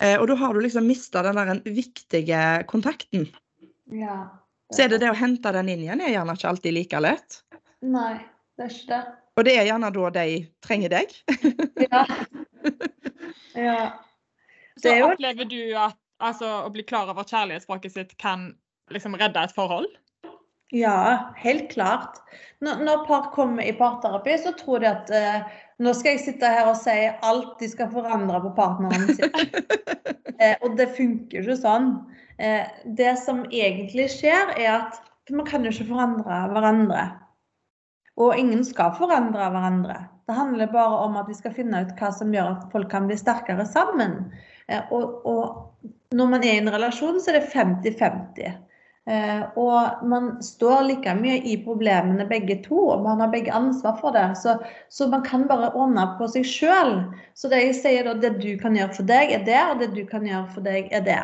Eh, 0.02 0.18
og 0.18 0.26
da 0.28 0.36
har 0.40 0.54
du 0.54 0.60
liksom 0.64 0.88
mista 0.88 1.22
den 1.24 1.38
der 1.38 1.60
viktige 1.72 2.42
kontakten. 2.70 3.28
Ja. 3.92 4.41
Så 4.72 4.84
er 4.84 4.92
det 4.92 5.02
det 5.02 5.10
å 5.12 5.16
hente 5.16 5.52
den 5.52 5.68
inn 5.68 5.82
igjen 5.84 6.00
er 6.00 6.14
gjerne 6.14 6.34
ikke 6.38 6.48
alltid 6.48 6.74
like 6.76 7.00
lett. 7.04 7.40
Nei, 7.84 8.14
det 8.56 8.66
er 8.66 8.72
ikke 8.76 8.88
det. 8.92 9.00
Og 9.36 9.46
det 9.48 9.52
er 9.56 9.66
gjerne 9.68 9.90
da 9.96 10.10
de 10.18 10.26
trenger 10.64 10.92
deg. 10.92 11.12
Ja. 11.92 12.04
ja. 13.58 13.78
Så 14.76 14.84
Det 14.86 14.92
er 14.92 14.98
jo- 15.02 15.10
opplever 15.12 15.48
du 15.50 15.60
at 15.76 15.98
altså, 16.22 16.48
å 16.64 16.70
bli 16.72 16.84
klar 16.88 17.10
over 17.12 17.26
kjærlighetsspråket 17.28 17.92
sitt 17.92 18.14
kan 18.22 18.52
liksom 18.94 19.16
redde 19.20 19.42
et 19.42 19.54
forhold? 19.56 19.90
Ja, 20.72 21.32
helt 21.36 21.70
klart. 21.70 22.22
Når, 22.64 22.78
når 22.86 23.04
par 23.06 23.26
kommer 23.34 23.62
i 23.62 23.74
parterapi, 23.76 24.38
så 24.40 24.54
tror 24.56 24.80
de 24.80 24.88
at 24.88 25.10
eh, 25.12 25.42
nå 25.84 25.92
skal 25.98 26.14
jeg 26.14 26.22
sitte 26.24 26.48
her 26.48 26.70
og 26.70 26.78
si 26.80 26.94
alt 27.28 27.58
de 27.60 27.68
skal 27.68 27.90
forandre 27.92 28.40
på 28.40 28.54
partneren 28.56 29.10
sin. 29.12 29.34
eh, 30.40 30.54
og 30.62 30.78
det 30.78 30.88
funker 30.96 31.42
ikke 31.42 31.58
sånn. 31.60 31.90
Eh, 32.40 32.64
det 32.96 33.18
som 33.20 33.44
egentlig 33.50 34.08
skjer, 34.14 34.54
er 34.56 34.70
at 34.78 35.02
man 35.34 35.44
kan 35.48 35.66
jo 35.66 35.74
ikke 35.74 35.90
forandre 35.90 36.40
hverandre. 36.54 37.04
Og 38.22 38.32
ingen 38.38 38.64
skal 38.64 38.96
forandre 38.96 39.52
hverandre. 39.52 40.00
Det 40.24 40.38
handler 40.38 40.72
bare 40.72 41.04
om 41.04 41.20
at 41.20 41.28
vi 41.28 41.36
skal 41.36 41.52
finne 41.56 41.84
ut 41.84 41.96
hva 42.00 42.12
som 42.16 42.32
gjør 42.32 42.54
at 42.54 42.66
folk 42.72 42.88
kan 42.92 43.08
bli 43.10 43.20
sterkere 43.20 43.68
sammen. 43.68 44.22
Eh, 44.72 44.80
og, 44.88 45.20
og 45.28 46.16
når 46.16 46.36
man 46.36 46.44
er 46.46 46.56
i 46.56 46.64
en 46.64 46.72
relasjon, 46.72 47.20
så 47.20 47.34
er 47.34 47.42
det 47.42 47.50
50-50. 47.52 48.60
Eh, 49.10 49.42
og 49.58 50.04
man 50.06 50.28
står 50.46 50.84
like 50.86 51.14
mye 51.18 51.40
i 51.42 51.56
problemene 51.64 52.26
begge 52.30 52.60
to, 52.62 52.78
og 52.94 53.02
man 53.02 53.22
har 53.24 53.32
begge 53.32 53.54
ansvar 53.54 53.96
for 53.98 54.14
det. 54.14 54.28
Så, 54.38 54.56
så 54.88 55.08
man 55.10 55.24
kan 55.26 55.48
bare 55.50 55.72
ordne 55.74 56.06
på 56.18 56.28
seg 56.30 56.46
sjøl. 56.46 56.98
Så 57.34 57.50
det 57.50 57.64
jeg 57.64 57.78
sier 57.80 58.06
da, 58.06 58.14
det 58.14 58.36
du 58.42 58.52
kan 58.60 58.78
gjøre 58.78 58.94
for 59.00 59.08
deg, 59.08 59.34
er 59.34 59.46
det, 59.48 59.62
og 59.70 59.80
det 59.82 59.90
du 59.96 60.04
kan 60.06 60.28
gjøre 60.28 60.46
for 60.54 60.66
deg, 60.66 60.92
er 60.94 61.02
det. 61.08 61.22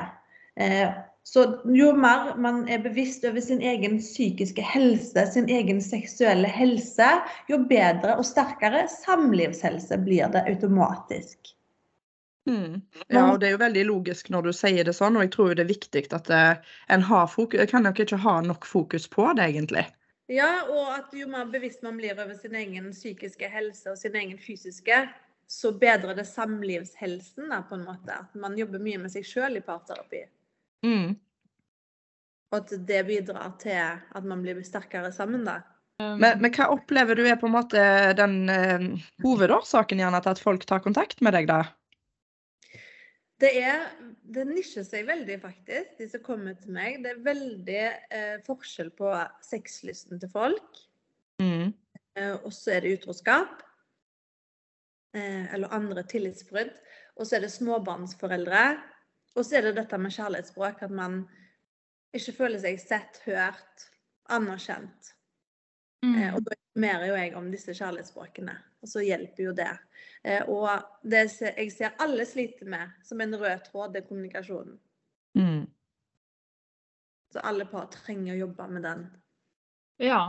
Eh, 0.58 0.88
så 1.28 1.44
jo 1.76 1.90
mer 1.92 2.32
man 2.40 2.62
er 2.72 2.80
bevisst 2.80 3.26
over 3.28 3.42
sin 3.44 3.60
egen 3.60 3.98
psykiske 4.00 4.64
helse, 4.64 5.26
sin 5.28 5.46
egen 5.52 5.82
seksuelle 5.84 6.48
helse, 6.48 7.10
jo 7.52 7.60
bedre 7.68 8.16
og 8.16 8.24
sterkere 8.24 8.86
samlivshelse 8.90 10.00
blir 10.06 10.32
det 10.32 10.46
automatisk. 10.48 11.52
Mm. 12.48 12.80
Ja, 13.12 13.26
og 13.28 13.40
det 13.40 13.50
er 13.50 13.54
jo 13.56 13.60
veldig 13.60 13.84
logisk 13.90 14.30
når 14.32 14.48
du 14.48 14.52
sier 14.56 14.88
det 14.88 14.94
sånn, 14.96 15.18
og 15.18 15.26
jeg 15.26 15.32
tror 15.34 15.54
det 15.54 15.66
er 15.66 15.70
viktig 15.70 16.04
at 16.16 16.30
eh, 16.32 16.74
en 16.94 17.04
har 17.04 17.28
fokus 17.28 17.68
kan 17.70 17.84
nok 17.84 18.00
ikke 18.04 18.20
ha 18.24 18.38
nok 18.46 18.66
fokus 18.66 19.08
på 19.12 19.26
det, 19.36 19.50
egentlig. 19.52 19.84
Ja, 20.32 20.64
og 20.68 20.90
at 20.92 21.14
jo 21.16 21.28
mer 21.30 21.48
bevisst 21.48 21.84
man 21.84 21.96
blir 22.00 22.16
over 22.16 22.36
sin 22.36 22.56
egen 22.56 22.90
psykiske 22.92 23.48
helse 23.48 23.94
og 23.94 24.00
sin 24.00 24.16
egen 24.16 24.36
fysiske, 24.40 25.06
så 25.48 25.72
bedrer 25.72 26.16
det 26.18 26.26
samlivshelsen, 26.28 27.48
da, 27.48 27.62
på 27.64 27.78
en 27.78 27.86
måte. 27.88 28.12
At 28.12 28.34
man 28.36 28.58
jobber 28.58 28.82
mye 28.82 29.00
med 29.00 29.12
seg 29.14 29.24
sjøl 29.24 29.56
i 29.56 29.64
parterapi. 29.64 30.26
Mm. 30.84 31.16
Og 32.52 32.58
at 32.60 32.74
det 32.88 33.00
bidrar 33.08 33.54
til 33.60 33.80
at 33.80 34.28
man 34.28 34.44
blir 34.44 34.60
sterkere 34.64 35.12
sammen, 35.16 35.48
da. 35.48 35.62
Men, 35.98 36.38
men 36.38 36.52
hva 36.54 36.68
opplever 36.70 37.18
du 37.18 37.24
er 37.26 37.40
på 37.40 37.48
en 37.48 37.56
måte 37.56 37.80
den 38.20 38.36
eh, 38.52 38.84
hovedårsaken 39.24 39.98
gjerne 39.98 40.20
til 40.22 40.36
at 40.36 40.42
folk 40.44 40.68
tar 40.68 40.84
kontakt 40.84 41.24
med 41.24 41.34
deg, 41.34 41.48
da? 41.50 41.64
Det 43.38 43.50
er 43.62 43.84
Det 44.28 44.44
nisjer 44.44 44.84
seg 44.84 45.06
veldig, 45.08 45.38
faktisk, 45.40 45.94
de 45.96 46.08
som 46.10 46.22
kommer 46.24 46.56
til 46.58 46.74
meg. 46.74 46.98
Det 47.04 47.14
er 47.14 47.24
veldig 47.24 47.82
eh, 48.12 48.34
forskjell 48.44 48.90
på 48.98 49.12
sexlysten 49.46 50.20
til 50.20 50.30
folk. 50.32 50.82
Mm. 51.40 51.72
Eh, 52.18 52.34
og 52.34 52.52
så 52.52 52.74
er 52.74 52.84
det 52.84 52.98
utroskap. 52.98 53.62
Eh, 55.16 55.46
eller 55.54 55.72
andre 55.72 56.04
tillitsbrudd. 56.04 56.74
Og 57.16 57.26
så 57.26 57.38
er 57.38 57.46
det 57.46 57.52
småbarnsforeldre. 57.54 58.64
Og 59.34 59.46
så 59.46 59.58
er 59.58 59.68
det 59.68 59.78
dette 59.78 59.98
med 60.02 60.12
kjærlighetsspråk. 60.12 60.82
At 60.84 60.92
man 60.92 61.22
ikke 62.12 62.36
føler 62.42 62.60
seg 62.62 62.80
sett, 62.82 63.22
hørt, 63.24 63.88
anerkjent. 64.34 65.14
Eh, 66.04 66.34
og 66.34 66.44
da 66.46 66.58
informerer 66.58 67.08
jo 67.10 67.16
jeg 67.18 67.36
om 67.38 67.48
disse 67.54 67.74
kjærlighetsspråkene. 67.74 68.54
Og 68.82 68.90
så 68.90 69.02
hjelper 69.02 69.48
jo 69.48 69.54
det. 69.56 69.70
Eh, 70.22 70.42
og 70.46 70.68
det 71.02 71.24
jeg 71.42 71.72
ser 71.74 71.96
alle 72.02 72.26
sliter 72.28 72.68
med 72.70 72.92
som 73.06 73.20
en 73.20 73.34
rød 73.38 73.64
tråd, 73.66 73.94
det 73.94 74.04
er 74.04 74.10
kommunikasjonen. 74.10 74.76
Mm. 75.38 75.64
Så 77.32 77.42
alle 77.44 77.66
par 77.68 77.88
trenger 77.92 78.34
å 78.34 78.42
jobbe 78.44 78.68
med 78.72 78.86
den. 78.86 79.08
Ja. 80.02 80.20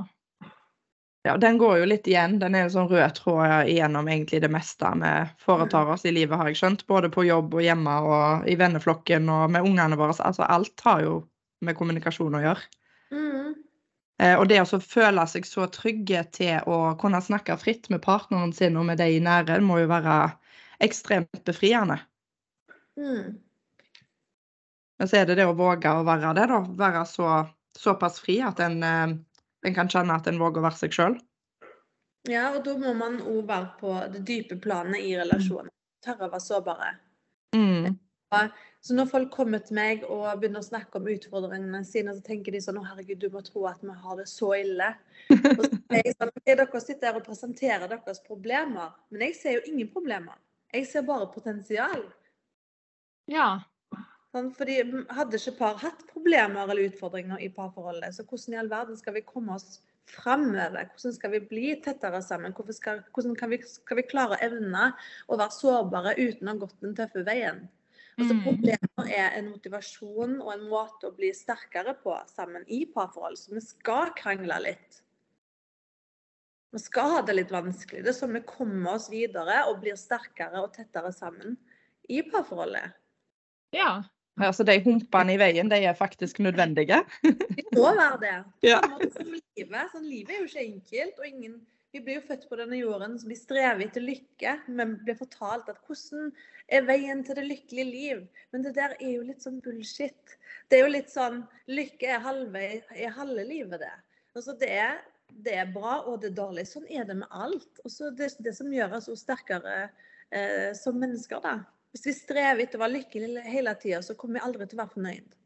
Ja, 1.27 1.35
den 1.37 1.57
går 1.59 1.81
jo 1.81 1.87
litt 1.91 2.07
igjen. 2.07 2.37
Den 2.39 2.55
er 2.55 2.65
en 2.65 2.73
sånn 2.73 2.89
rød 2.89 3.17
tråd 3.17 3.69
igjennom 3.69 4.07
egentlig 4.07 4.39
det 4.43 4.51
meste 4.51 4.89
vi 5.01 5.13
foretar 5.43 5.91
oss 5.93 6.05
i 6.07 6.13
livet, 6.15 6.37
har 6.39 6.49
jeg 6.49 6.59
skjønt. 6.61 6.85
Både 6.87 7.11
på 7.11 7.27
jobb 7.27 7.57
og 7.59 7.63
hjemme 7.63 7.95
og 8.07 8.47
i 8.49 8.55
venneflokken 8.59 9.29
og 9.31 9.49
med 9.53 9.67
ungene 9.67 9.99
våre. 9.99 10.15
Altså 10.15 10.47
alt 10.47 10.85
har 10.87 11.03
jo 11.05 11.17
med 11.65 11.75
kommunikasjon 11.77 12.39
å 12.39 12.43
gjøre. 12.43 12.69
Mm. 13.11 13.51
Eh, 14.19 14.35
Og 14.39 14.49
det 14.51 14.59
å 14.61 14.79
føle 14.83 15.23
seg 15.31 15.47
så 15.47 15.67
trygge 15.71 16.25
til 16.35 16.67
å 16.67 16.79
kunne 16.99 17.21
snakke 17.23 17.55
fritt 17.59 17.87
med 17.89 18.03
partneren 18.03 18.51
sin 18.55 18.77
og 18.79 18.89
med 18.89 18.99
de 18.99 19.07
i 19.15 19.21
nære, 19.23 19.61
må 19.63 19.79
jo 19.79 19.91
være 19.91 20.17
ekstremt 20.83 21.43
befriende. 21.47 22.01
Mm. 22.99 23.39
Men 24.99 25.07
så 25.07 25.21
er 25.21 25.29
det 25.29 25.39
det 25.39 25.47
å 25.47 25.55
våge 25.55 25.91
å 25.95 26.03
være 26.03 26.33
det, 26.35 26.49
da. 26.51 26.59
Være 26.81 27.05
så, 27.07 27.31
såpass 27.79 28.19
fri 28.19 28.41
at 28.43 28.59
en, 28.59 28.83
eh, 28.83 29.15
en 29.65 29.75
kan 29.75 29.91
kjenne 29.91 30.15
at 30.19 30.27
en 30.27 30.39
våger 30.39 30.59
å 30.59 30.67
være 30.67 30.81
seg 30.83 30.95
sjøl. 30.95 31.19
Ja, 32.27 32.49
og 32.51 32.65
da 32.65 32.75
må 32.75 32.91
man 32.97 33.21
òg 33.23 33.45
være 33.47 33.69
på 33.79 33.95
det 34.11 34.25
dype 34.27 34.59
planet 34.59 34.99
i 34.99 35.15
relasjonen. 35.15 35.71
Tørre 36.03 36.27
å 36.27 36.33
være 36.33 36.43
sårbare. 36.43 36.89
Mm. 37.55 37.95
Så 38.79 38.95
når 38.95 39.09
folk 39.11 39.31
kommer 39.33 39.59
til 39.63 39.75
meg 39.75 40.03
og 40.07 40.27
begynner 40.39 40.63
å 40.63 40.67
snakke 40.69 40.99
om 40.99 41.07
utfordringene 41.11 41.81
sine, 41.87 42.13
så 42.15 42.23
tenker 42.23 42.55
de 42.55 42.61
sånn 42.63 42.79
Å, 42.79 42.85
herregud, 42.87 43.19
du 43.19 43.33
må 43.33 43.41
tro 43.43 43.65
at 43.67 43.81
vi 43.83 43.95
har 44.03 44.19
det 44.19 44.27
så 44.31 44.53
ille. 44.55 44.93
Og 45.33 45.65
så 45.65 45.79
er 45.97 46.05
jeg 46.05 46.13
sånn, 46.15 46.31
er 46.45 46.61
dere 46.61 46.81
sitter 46.83 47.09
her 47.09 47.19
og 47.19 47.25
presenterer 47.27 47.91
deres 47.91 48.21
problemer, 48.23 48.93
men 49.11 49.25
jeg 49.27 49.35
ser 49.35 49.57
jo 49.57 49.65
ingen 49.67 49.89
problemer. 49.91 50.39
Jeg 50.71 50.87
ser 50.87 51.03
bare 51.07 51.27
potensial. 51.33 52.05
Ja. 53.29 53.49
Sånn, 54.31 54.51
fordi 54.55 54.77
hadde 55.17 55.39
ikke 55.41 55.57
par 55.57 55.79
hatt 55.81 56.05
problemer 56.13 56.63
eller 56.63 56.87
utfordringer 56.87 57.41
i 57.41 57.49
parforholdet, 57.51 58.15
så 58.15 58.23
hvordan 58.29 58.55
i 58.55 58.59
all 58.61 58.71
verden 58.71 58.99
skal 58.99 59.17
vi 59.17 59.25
komme 59.25 59.57
oss 59.57 59.81
framover? 60.09 60.87
Hvordan 60.93 61.15
skal 61.17 61.33
vi 61.33 61.41
bli 61.51 61.73
tettere 61.83 62.21
sammen? 62.23 62.55
Skal, 62.77 63.03
hvordan 63.11 63.35
kan 63.35 63.51
vi, 63.51 63.59
skal 63.65 63.99
vi 63.99 64.07
klare 64.07 64.37
å 64.37 64.41
evne 64.45 64.91
å 65.27 65.35
være 65.35 65.57
sårbare 65.57 66.15
uten 66.15 66.47
å 66.47 66.55
ha 66.55 66.61
gått 66.63 66.79
den 66.85 66.95
tøffe 66.97 67.25
veien? 67.27 67.65
Altså, 68.19 68.33
Mm. 68.35 68.43
problemer 68.43 69.11
er 69.15 69.37
en 69.37 69.49
motivasjon 69.49 70.41
og 70.41 70.53
en 70.53 70.65
måte 70.69 71.07
å 71.07 71.15
bli 71.15 71.29
sterkere 71.33 71.93
på 72.03 72.15
sammen 72.27 72.65
i 72.67 72.85
parforhold. 72.85 73.37
Så 73.37 73.53
vi 73.55 73.61
skal 73.63 74.11
krangle 74.17 74.57
litt. 74.63 75.01
Vi 76.73 76.79
skal 76.83 77.09
ha 77.15 77.21
det 77.25 77.35
litt 77.35 77.49
vanskelig. 77.53 78.03
Det 78.03 78.11
er 78.11 78.17
sånn 78.19 78.35
vi 78.35 78.41
kommer 78.45 78.93
oss 78.99 79.07
videre 79.09 79.63
og 79.69 79.79
blir 79.81 79.95
sterkere 79.97 80.61
og 80.61 80.73
tettere 80.75 81.11
sammen 81.15 81.57
i 82.09 82.21
parforholdet. 82.21 82.91
Ja. 83.73 84.03
Altså, 84.39 84.63
de 84.63 84.77
humpene 84.79 85.33
i 85.33 85.37
veien, 85.41 85.67
de 85.67 85.75
er 85.83 85.93
faktisk 85.97 86.37
nødvendige. 86.39 87.01
Det 87.23 87.73
må 87.75 87.89
være 87.95 88.19
det. 88.21 88.35
Ja. 88.69 88.79
Som 89.11 89.33
livet. 89.33 89.89
Sånn, 89.91 90.05
livet 90.07 90.29
er 90.35 90.39
jo 90.43 90.47
ikke 90.47 90.63
enkelt. 90.67 91.19
og 91.19 91.25
ingen, 91.27 91.57
Vi 91.91 92.01
blir 92.05 92.19
jo 92.19 92.25
født 92.27 92.43
på 92.49 92.57
denne 92.59 92.77
jorden 92.77 93.15
så 93.17 93.27
vi 93.29 93.37
strever 93.37 93.81
etter 93.85 94.03
lykke. 94.03 94.55
Men 94.67 94.97
blir 95.05 95.17
fortalt 95.17 95.69
at 95.71 95.79
hvordan 95.87 96.29
er 96.69 96.85
veien 96.85 97.23
til 97.25 97.39
det 97.39 97.47
lykkelige 97.47 97.87
liv? 97.89 98.25
Men 98.53 98.65
det 98.65 98.75
der 98.77 98.93
er 98.99 99.15
jo 99.15 99.23
litt 99.25 99.41
sånn 99.45 99.57
bullshit. 99.65 100.35
Det 100.69 100.77
er 100.77 100.85
jo 100.85 100.91
litt 100.93 101.09
sånn 101.13 101.41
Lykke 101.69 102.11
er 102.13 102.21
halve, 102.25 102.61
er 102.93 103.17
halve 103.17 103.47
livet, 103.47 103.81
det. 103.81 103.95
Altså, 104.37 104.53
det 104.59 104.69
er, 104.77 105.01
det 105.45 105.57
er 105.63 105.73
bra, 105.73 105.99
og 106.05 106.21
det 106.21 106.31
er 106.31 106.37
dårlig. 106.37 106.67
Sånn 106.69 106.85
er 106.89 107.09
det 107.09 107.17
med 107.23 107.33
alt. 107.33 107.81
Og 107.83 107.93
så 107.93 108.13
det, 108.13 108.31
det 108.45 108.53
som 108.57 108.69
gjør 108.73 108.99
oss 108.99 109.09
sterkere 109.23 109.81
eh, 110.29 110.69
som 110.77 110.97
mennesker, 111.01 111.41
da. 111.45 111.57
Hvis 111.89 112.05
vi 112.05 112.13
strever 112.13 112.61
etter 112.63 112.77
å 112.77 112.85
være 112.85 112.99
lykkelige 112.99 113.49
hele 113.49 113.73
tida, 113.81 114.03
så 114.05 114.13
kommer 114.17 114.37
vi 114.37 114.45
aldri 114.45 114.69
til 114.69 114.77
å 114.77 114.83
være 114.83 114.93
fornøyd. 114.93 115.37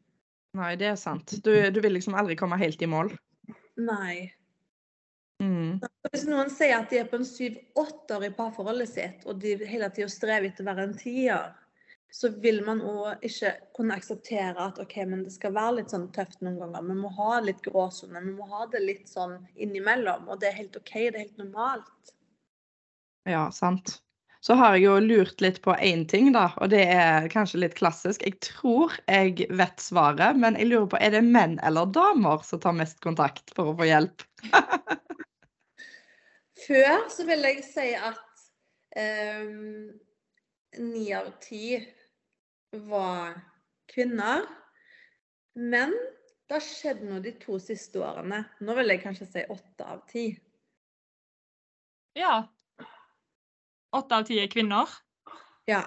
Nei, 0.60 0.74
det 0.78 0.92
er 0.92 0.98
sant. 1.00 1.38
Du, 1.42 1.50
du 1.72 1.80
vil 1.82 1.96
liksom 1.96 2.14
aldri 2.20 2.36
komme 2.38 2.60
helt 2.60 2.82
i 2.84 2.88
mål. 2.90 3.10
Nei. 3.80 4.28
Mm. 5.74 6.08
Hvis 6.12 6.24
noen 6.28 6.50
sier 6.52 6.76
at 6.78 6.92
de 6.92 7.00
er 7.02 7.10
på 7.10 7.18
en 7.20 7.28
syv-åtte 7.28 8.16
år 8.16 8.28
i 8.28 8.32
parforholdet 8.36 8.90
sitt, 8.90 9.26
og 9.26 9.42
de 9.42 9.56
hele 9.66 9.90
tida 9.94 10.08
strever 10.12 10.50
etter 10.50 10.66
å 10.66 10.70
være 10.70 10.88
en 10.88 10.96
tier, 10.98 11.52
så 12.14 12.30
vil 12.38 12.60
man 12.62 12.78
òg 12.86 13.24
ikke 13.26 13.50
kunne 13.74 13.96
akseptere 13.98 14.54
at 14.68 14.78
OK, 14.78 15.00
men 15.10 15.24
det 15.26 15.32
skal 15.34 15.56
være 15.56 15.80
litt 15.80 15.90
sånn 15.90 16.06
tøft 16.14 16.44
noen 16.46 16.60
ganger. 16.60 16.86
Vi 16.86 16.94
må 17.00 17.10
ha 17.16 17.40
litt 17.42 17.64
gråsone. 17.64 18.22
Vi 18.22 18.36
må 18.36 18.46
ha 18.52 18.68
det 18.70 18.84
litt 18.84 19.10
sånn 19.10 19.40
innimellom. 19.58 20.28
Og 20.30 20.38
det 20.38 20.52
er 20.52 20.60
helt 20.60 20.78
OK, 20.78 20.92
det 20.94 21.10
er 21.10 21.24
helt 21.24 21.42
normalt. 21.42 22.14
Ja, 23.26 23.48
sant. 23.50 23.96
Så 24.44 24.54
har 24.60 24.76
jeg 24.76 24.84
jo 24.84 24.94
lurt 25.00 25.40
litt 25.40 25.58
på 25.64 25.74
én 25.80 26.04
ting, 26.06 26.28
da, 26.36 26.50
og 26.60 26.68
det 26.70 26.84
er 26.92 27.26
kanskje 27.32 27.62
litt 27.62 27.74
klassisk. 27.78 28.22
Jeg 28.22 28.36
tror 28.44 28.92
jeg 29.08 29.48
vet 29.48 29.80
svaret, 29.80 30.36
men 30.38 30.58
jeg 30.60 30.68
lurer 30.68 30.90
på 30.92 31.00
er 31.00 31.16
det 31.16 31.24
menn 31.24 31.56
eller 31.64 31.88
damer 31.96 32.44
som 32.44 32.60
tar 32.62 32.76
mest 32.76 33.00
kontakt 33.02 33.56
for 33.56 33.72
å 33.72 33.78
få 33.80 33.88
hjelp? 33.88 34.22
Før 36.62 37.08
så 37.10 37.26
vil 37.26 37.42
jeg 37.48 37.64
si 37.66 37.88
at 37.98 38.20
ni 40.78 41.08
av 41.14 41.32
ti 41.42 41.78
var 42.86 43.34
kvinner. 43.90 44.46
Men 45.54 45.94
det 46.46 46.56
har 46.56 46.64
skjedd 46.64 47.02
noe 47.06 47.22
de 47.24 47.34
to 47.42 47.58
siste 47.62 48.00
årene. 48.02 48.44
Nå 48.62 48.74
vil 48.78 48.94
jeg 48.94 49.02
kanskje 49.02 49.30
si 49.30 49.46
åtte 49.50 49.86
av 49.86 50.04
ti. 50.10 50.28
ja. 52.18 52.42
Åtte 53.94 54.16
av 54.16 54.24
ti 54.26 54.40
er 54.42 54.48
kvinner. 54.50 54.90
Ja. 55.70 55.84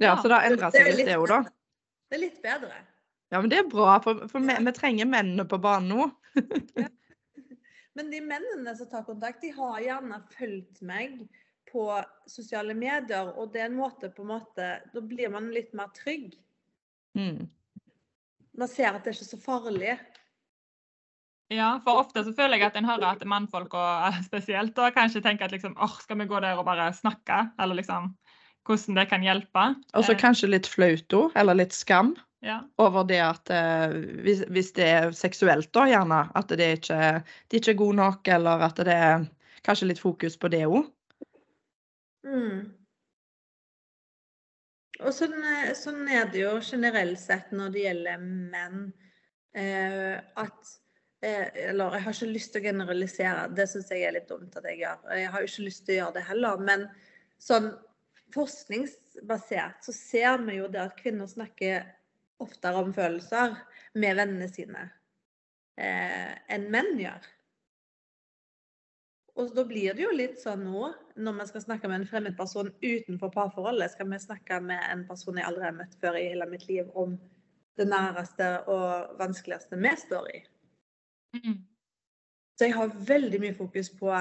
Ja, 0.00 0.14
så 0.16 0.30
det 0.30 0.34
har 0.38 0.46
endra 0.48 0.70
seg 0.72 0.88
er 0.88 0.96
litt, 0.96 1.06
det 1.10 1.18
òg, 1.20 1.28
da. 1.28 1.42
Det 2.08 2.16
er 2.16 2.22
litt 2.22 2.38
bedre. 2.42 2.78
Ja, 3.28 3.40
men 3.42 3.50
det 3.52 3.58
er 3.60 3.68
bra, 3.68 3.98
for, 4.00 4.22
for 4.30 4.40
vi, 4.40 4.56
vi 4.64 4.72
trenger 4.72 5.10
mennene 5.10 5.44
på 5.48 5.58
banen 5.60 5.92
nå. 5.92 6.06
Men 7.94 8.10
de 8.10 8.20
mennene 8.24 8.74
som 8.76 8.88
tar 8.90 9.04
kontakt, 9.06 9.42
de 9.44 9.52
har 9.54 9.80
gjerne 9.82 10.20
fulgt 10.34 10.80
meg 10.86 11.20
på 11.70 11.86
sosiale 12.30 12.74
medier, 12.76 13.30
og 13.38 13.52
det 13.54 13.64
er 13.64 13.70
en 13.70 13.78
måte 13.78 14.10
på 14.14 14.22
en 14.22 14.32
måte 14.34 14.66
Da 14.94 15.02
blir 15.02 15.30
man 15.32 15.50
litt 15.54 15.72
mer 15.74 15.90
trygg. 15.96 16.34
Mm. 17.18 17.46
Man 18.54 18.70
ser 18.70 18.92
at 18.92 19.02
det 19.02 19.14
er 19.14 19.18
ikke 19.18 19.32
så 19.32 19.40
farlig. 19.42 19.94
Ja, 21.52 21.74
for 21.84 22.00
ofte 22.00 22.22
så 22.24 22.32
føler 22.34 22.58
jeg 22.58 22.70
at 22.70 22.76
en 22.78 22.88
hører 22.88 23.10
at 23.12 23.24
mannfolk 23.28 23.74
og 23.78 24.20
spesielt 24.28 24.78
og 24.80 24.94
kanskje 24.96 25.22
tenker 25.24 25.46
at 25.46 25.54
liksom, 25.54 25.74
åh, 25.78 25.98
skal 26.02 26.18
vi 26.22 26.28
gå 26.30 26.40
der 26.42 26.58
og 26.58 26.66
bare 26.66 26.88
snakke? 26.96 27.44
Eller 27.60 27.78
liksom 27.78 28.14
hvordan 28.64 28.96
det 28.96 29.08
kan 29.10 29.22
hjelpe. 29.26 29.64
Og 29.92 30.06
så 30.06 30.14
Eh, 30.14 30.18
kanskje 30.18 30.48
litt 30.48 30.66
flaut 30.66 31.12
òg, 31.12 31.34
eller 31.36 31.54
litt 31.54 31.74
skam 31.76 32.14
ja. 32.44 32.60
over 32.80 33.06
det 33.08 33.20
at 33.24 33.50
eh, 33.52 33.96
hvis, 34.24 34.44
hvis 34.52 34.72
det 34.76 34.86
er 34.86 35.16
seksuelt, 35.16 35.70
da 35.74 35.86
gjerne, 35.90 36.20
at 36.36 36.52
det 36.52 36.70
ikke, 36.78 37.00
de 37.50 37.60
ikke 37.60 37.74
er 37.74 37.80
gode 37.80 37.98
nok, 38.00 38.32
eller 38.36 38.68
at 38.68 38.80
det 38.84 38.96
er 38.96 39.26
kanskje 39.64 39.90
litt 39.90 40.02
fokus 40.02 40.36
på 40.40 40.50
det 40.52 40.64
òg. 40.68 40.84
Mm. 42.24 42.72
Og 45.02 45.12
sånn, 45.12 45.34
eh, 45.42 45.72
sånn 45.76 46.06
er 46.08 46.28
det 46.32 46.44
jo 46.44 46.54
generelt 46.62 47.20
sett 47.20 47.50
når 47.52 47.74
det 47.74 47.86
gjelder 47.88 48.22
menn. 48.24 48.86
Eh, 49.54 50.14
at 50.40 50.70
eh, 51.22 51.48
Eller 51.70 51.96
jeg 51.96 52.04
har 52.06 52.16
ikke 52.16 52.30
lyst 52.30 52.54
til 52.54 52.62
å 52.62 52.68
generalisere, 52.68 53.48
det 53.54 53.66
syns 53.70 53.90
jeg 53.90 54.06
er 54.06 54.16
litt 54.16 54.30
dumt 54.30 54.54
at 54.58 54.68
jeg 54.70 54.82
gjør. 54.84 55.02
Jeg 55.18 55.32
har 55.34 55.48
ikke 55.48 55.66
lyst 55.66 55.84
til 55.86 55.96
å 55.96 55.98
gjøre 55.98 56.16
det 56.18 56.24
heller. 56.28 56.62
Men 56.70 56.86
sånn 57.42 57.72
forskningsbasert 58.34 59.84
så 59.86 59.94
ser 59.94 60.42
vi 60.46 60.58
jo 60.58 60.70
det 60.70 60.82
at 60.82 60.96
kvinner 60.98 61.28
snakker 61.30 61.84
oftere 62.42 62.82
om 62.82 62.92
følelser 62.94 63.56
med 64.00 64.18
vennene 64.18 64.48
sine 64.50 64.88
eh, 65.78 66.34
enn 66.52 66.68
menn 66.72 66.94
gjør. 66.98 67.30
Og 69.34 69.50
da 69.50 69.64
blir 69.66 69.96
det 69.96 70.04
jo 70.04 70.12
litt 70.14 70.38
sånn 70.38 70.62
nå, 70.62 70.88
når 71.18 71.38
vi 71.40 71.46
skal 71.50 71.64
snakke 71.64 71.90
med 71.90 72.02
en 72.02 72.08
fremmed 72.10 72.36
person 72.38 72.70
utenfor 72.84 73.32
parforholdet, 73.34 73.90
skal 73.94 74.06
vi 74.12 74.20
snakke 74.22 74.60
med 74.62 74.82
en 74.92 75.02
person 75.08 75.38
jeg 75.40 75.46
aldri 75.48 75.66
har 75.66 75.74
møtt 75.74 75.96
før 76.02 76.18
i 76.18 76.28
hele 76.28 76.46
mitt 76.50 76.68
liv, 76.68 76.90
om 76.94 77.16
det 77.74 77.88
næreste 77.90 78.50
og 78.70 79.16
vanskeligste 79.18 79.78
vi 79.82 79.94
står 79.98 80.28
i. 80.30 80.42
Mm. 81.34 81.56
Så 82.54 82.68
jeg 82.68 82.76
har 82.76 82.94
veldig 83.08 83.40
mye 83.42 83.56
fokus 83.58 83.90
på 83.98 84.12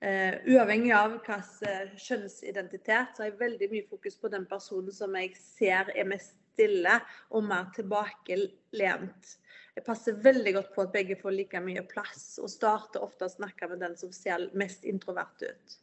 eh, 0.00 0.38
Uavhengig 0.48 0.92
av 0.96 1.14
hvilken 1.14 1.96
kjønnsidentitet, 1.98 3.14
så 3.14 3.24
har 3.24 3.30
jeg 3.30 3.40
veldig 3.40 3.70
mye 3.72 3.88
fokus 3.90 4.18
på 4.20 4.30
den 4.32 4.46
personen 4.50 4.94
som 4.94 5.16
jeg 5.18 5.34
ser 5.38 5.92
er 5.94 6.08
mest 6.08 6.36
stille 6.58 6.96
og 7.30 7.44
mer 7.46 7.68
tilbakelent. 7.76 9.34
Jeg 9.78 9.84
passer 9.86 10.16
veldig 10.22 10.54
godt 10.56 10.72
på 10.74 10.82
at 10.82 10.94
begge 10.94 11.16
får 11.20 11.36
like 11.36 11.60
mye 11.62 11.84
plass, 11.86 12.38
og 12.42 12.50
starter 12.50 13.04
ofte 13.04 13.28
å 13.28 13.30
snakke 13.30 13.68
med 13.70 13.78
den 13.84 13.94
som 13.96 14.10
ser 14.12 14.48
mest 14.58 14.82
introvert 14.88 15.38
ut. 15.44 15.78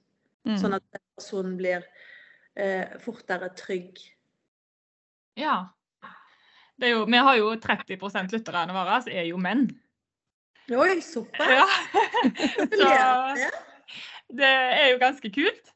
Mm. 0.45 0.58
Sånn 0.60 0.75
at 0.75 0.84
den 0.91 1.04
personen 1.15 1.56
blir 1.58 1.88
uh, 2.60 2.99
fortere 3.06 3.54
trygg. 3.56 4.04
ja. 5.39 5.71
Det 6.75 6.89
jo, 6.89 7.06
vi 7.08 7.19
har 7.23 7.38
jo 7.39 7.54
30 7.63 8.34
lytterne 8.34 8.73
våre 8.75 8.97
er 9.08 9.30
jo 9.30 9.38
menn. 9.39 9.69
Oi, 10.75 10.97
såpass! 10.99 11.47
Ja. 11.47 11.67
Så 13.47 13.75
det 14.34 14.50
er 14.50 14.92
jo 14.94 15.00
ganske 15.02 15.32
kult. 15.34 15.72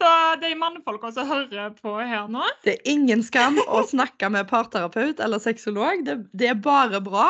Så 0.00 0.10
de 0.40 0.54
mannfolka 0.56 1.10
som 1.12 1.28
hører 1.28 1.74
på 1.76 1.92
her 2.00 2.28
nå 2.32 2.46
Det 2.64 2.78
er 2.78 2.86
ingen 2.88 3.20
skam 3.20 3.58
å 3.68 3.82
snakke 3.84 4.30
med 4.32 4.48
parterapeut 4.48 5.20
eller 5.20 5.42
sexolog. 5.42 6.06
Det, 6.06 6.16
det 6.32 6.54
er 6.54 6.62
bare 6.64 7.02
bra. 7.04 7.28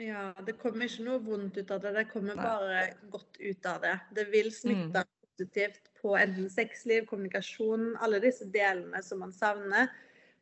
Ja, 0.00 0.32
det 0.42 0.56
kommer 0.58 0.88
ikke 0.88 1.04
noe 1.06 1.20
vondt 1.22 1.58
ut 1.60 1.68
av 1.70 1.84
det. 1.84 1.92
Det 1.94 2.06
kommer 2.10 2.40
bare 2.40 2.80
godt 3.12 3.36
ut 3.38 3.68
av 3.70 3.84
det. 3.84 3.92
Det 4.16 4.24
vil 4.32 4.48
smitte 4.52 5.04
positivt 5.34 5.92
på 6.00 6.16
enten 6.18 6.48
sexliv, 6.50 7.06
kommunikasjon, 7.06 7.92
alle 8.02 8.18
disse 8.24 8.48
delene 8.52 9.02
som 9.06 9.22
man 9.22 9.32
savner. 9.32 9.92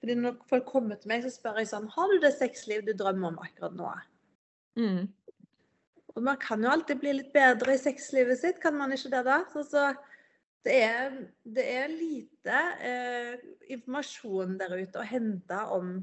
Fordi 0.00 0.16
når 0.18 0.38
folk 0.50 0.64
kommer 0.66 0.98
til 0.98 1.12
meg, 1.12 1.26
så 1.26 1.30
spør 1.30 1.60
jeg 1.60 1.70
sånn 1.70 1.90
Har 1.94 2.10
du 2.10 2.16
det 2.24 2.32
sexliv 2.34 2.86
du 2.86 2.94
drømmer 2.96 3.34
om 3.34 3.42
akkurat 3.44 3.76
nå? 3.76 3.90
Mm. 4.80 5.04
Og 6.16 6.24
man 6.24 6.38
kan 6.40 6.62
jo 6.64 6.70
alltid 6.72 7.00
bli 7.00 7.14
litt 7.16 7.32
bedre 7.34 7.74
i 7.74 7.80
sexlivet 7.80 8.40
sitt, 8.40 8.60
kan 8.62 8.76
man 8.76 8.92
ikke 8.92 9.12
det 9.14 9.22
da? 9.28 9.38
Så, 9.52 9.64
så 9.64 9.88
det, 10.66 10.76
er, 10.84 11.18
det 11.42 11.66
er 11.72 11.92
lite 11.92 12.62
eh, 12.84 13.34
informasjon 13.72 14.58
der 14.60 14.76
ute 14.76 15.00
å 15.00 15.08
hente 15.08 15.60
om 15.74 16.00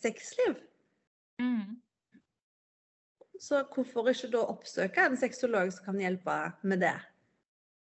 sexliv. 0.00 0.58
mm. 1.42 1.78
Så 3.40 3.62
hvorfor 3.72 4.10
ikke 4.10 4.28
da 4.34 4.42
oppsøke 4.52 5.00
en 5.08 5.14
sexolog 5.16 5.70
som 5.72 5.86
kan 5.86 6.00
hjelpe 6.02 6.34
med 6.60 6.82
det? 6.84 6.98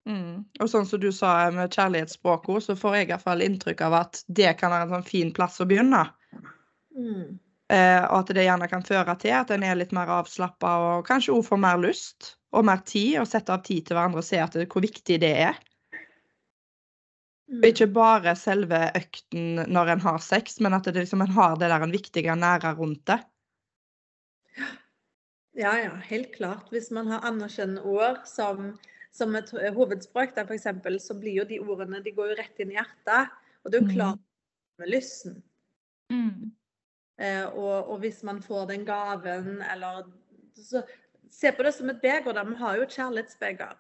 Mm. 0.06 0.44
Og 0.60 0.68
sånn 0.70 0.86
som 0.86 1.00
du 1.00 1.08
sa 1.16 1.48
med 1.56 1.72
kjærlighetsspråkene, 1.72 2.62
så 2.62 2.76
får 2.78 2.98
jeg 2.98 3.08
i 3.08 3.12
hvert 3.14 3.24
fall 3.24 3.44
inntrykk 3.46 3.86
av 3.88 3.96
at 4.02 4.20
det 4.28 4.52
kan 4.60 4.74
være 4.74 4.90
en 4.90 4.94
sånn 4.98 5.08
fin 5.08 5.32
plass 5.34 5.62
å 5.64 5.68
begynne. 5.70 6.04
Mm. 6.92 7.40
Eh, 7.74 8.02
og 8.12 8.20
at 8.20 8.34
det 8.38 8.44
gjerne 8.46 8.68
kan 8.70 8.84
føre 8.86 9.16
til 9.18 9.34
at 9.34 9.50
en 9.50 9.64
er 9.66 9.78
litt 9.80 9.94
mer 9.96 10.10
avslappa 10.20 10.74
og 10.84 11.08
kanskje 11.08 11.34
også 11.34 11.50
får 11.50 11.62
mer 11.64 11.80
lyst 11.82 12.36
og 12.54 12.68
mer 12.68 12.84
tid, 12.86 13.16
og 13.20 13.26
setter 13.28 13.56
av 13.58 13.64
tid 13.66 13.88
til 13.88 13.98
hverandre 13.98 14.22
og 14.22 14.28
ser 14.28 14.44
at 14.46 14.54
det, 14.54 14.68
hvor 14.72 14.86
viktig 14.86 15.18
det 15.24 15.32
er. 15.48 15.58
Mm. 17.50 17.60
Og 17.60 17.66
ikke 17.72 17.88
bare 17.94 18.36
selve 18.38 18.80
økten 18.98 19.64
når 19.70 19.96
en 19.96 20.04
har 20.06 20.22
sex, 20.24 20.60
men 20.64 20.78
at 20.78 20.86
det 20.88 20.96
liksom, 21.02 21.22
en 21.26 21.34
har 21.36 21.58
det 21.60 21.70
der 21.74 21.84
en 21.84 21.94
viktige 21.94 22.36
nære 22.38 22.76
rundt 22.78 23.04
det. 23.10 23.20
Ja, 25.56 25.74
ja, 25.80 25.94
helt 26.10 26.34
klart. 26.36 26.70
Hvis 26.70 26.92
man 26.92 27.08
har 27.08 27.26
anerkjennende 27.28 27.84
ord 27.88 28.22
som, 28.28 28.74
som 29.16 29.36
et 29.40 29.52
hovedspråk, 29.76 30.34
da, 30.36 30.44
for 30.44 30.56
eksempel, 30.58 30.98
så 31.00 31.16
blir 31.18 31.42
jo 31.42 31.48
de 31.48 31.62
ordene 31.64 32.02
de 32.04 32.12
går 32.16 32.34
jo 32.34 32.40
rett 32.42 32.60
inn 32.64 32.74
i 32.74 32.78
hjertet. 32.80 33.36
Og 33.64 33.72
det 33.72 33.80
er 33.80 33.82
jo 33.82 33.88
Mm. 33.88 33.96
klart 33.96 34.20
med 34.82 34.92
lysten. 34.92 35.38
Mm. 36.12 36.52
Eh, 37.20 37.46
og, 37.46 37.90
og 37.90 38.00
hvis 38.04 38.24
man 38.24 38.42
får 38.44 38.66
den 38.74 38.86
gaven, 38.86 39.62
eller 39.72 40.06
så 40.56 40.84
Se 41.36 41.52
på 41.52 41.64
det 41.64 41.74
som 41.76 41.90
et 41.92 41.98
beger. 42.00 42.32
da, 42.32 42.44
Vi 42.48 42.56
har 42.56 42.76
jo 42.78 42.84
et 42.86 42.94
kjærlighetsbeger. 42.96 43.74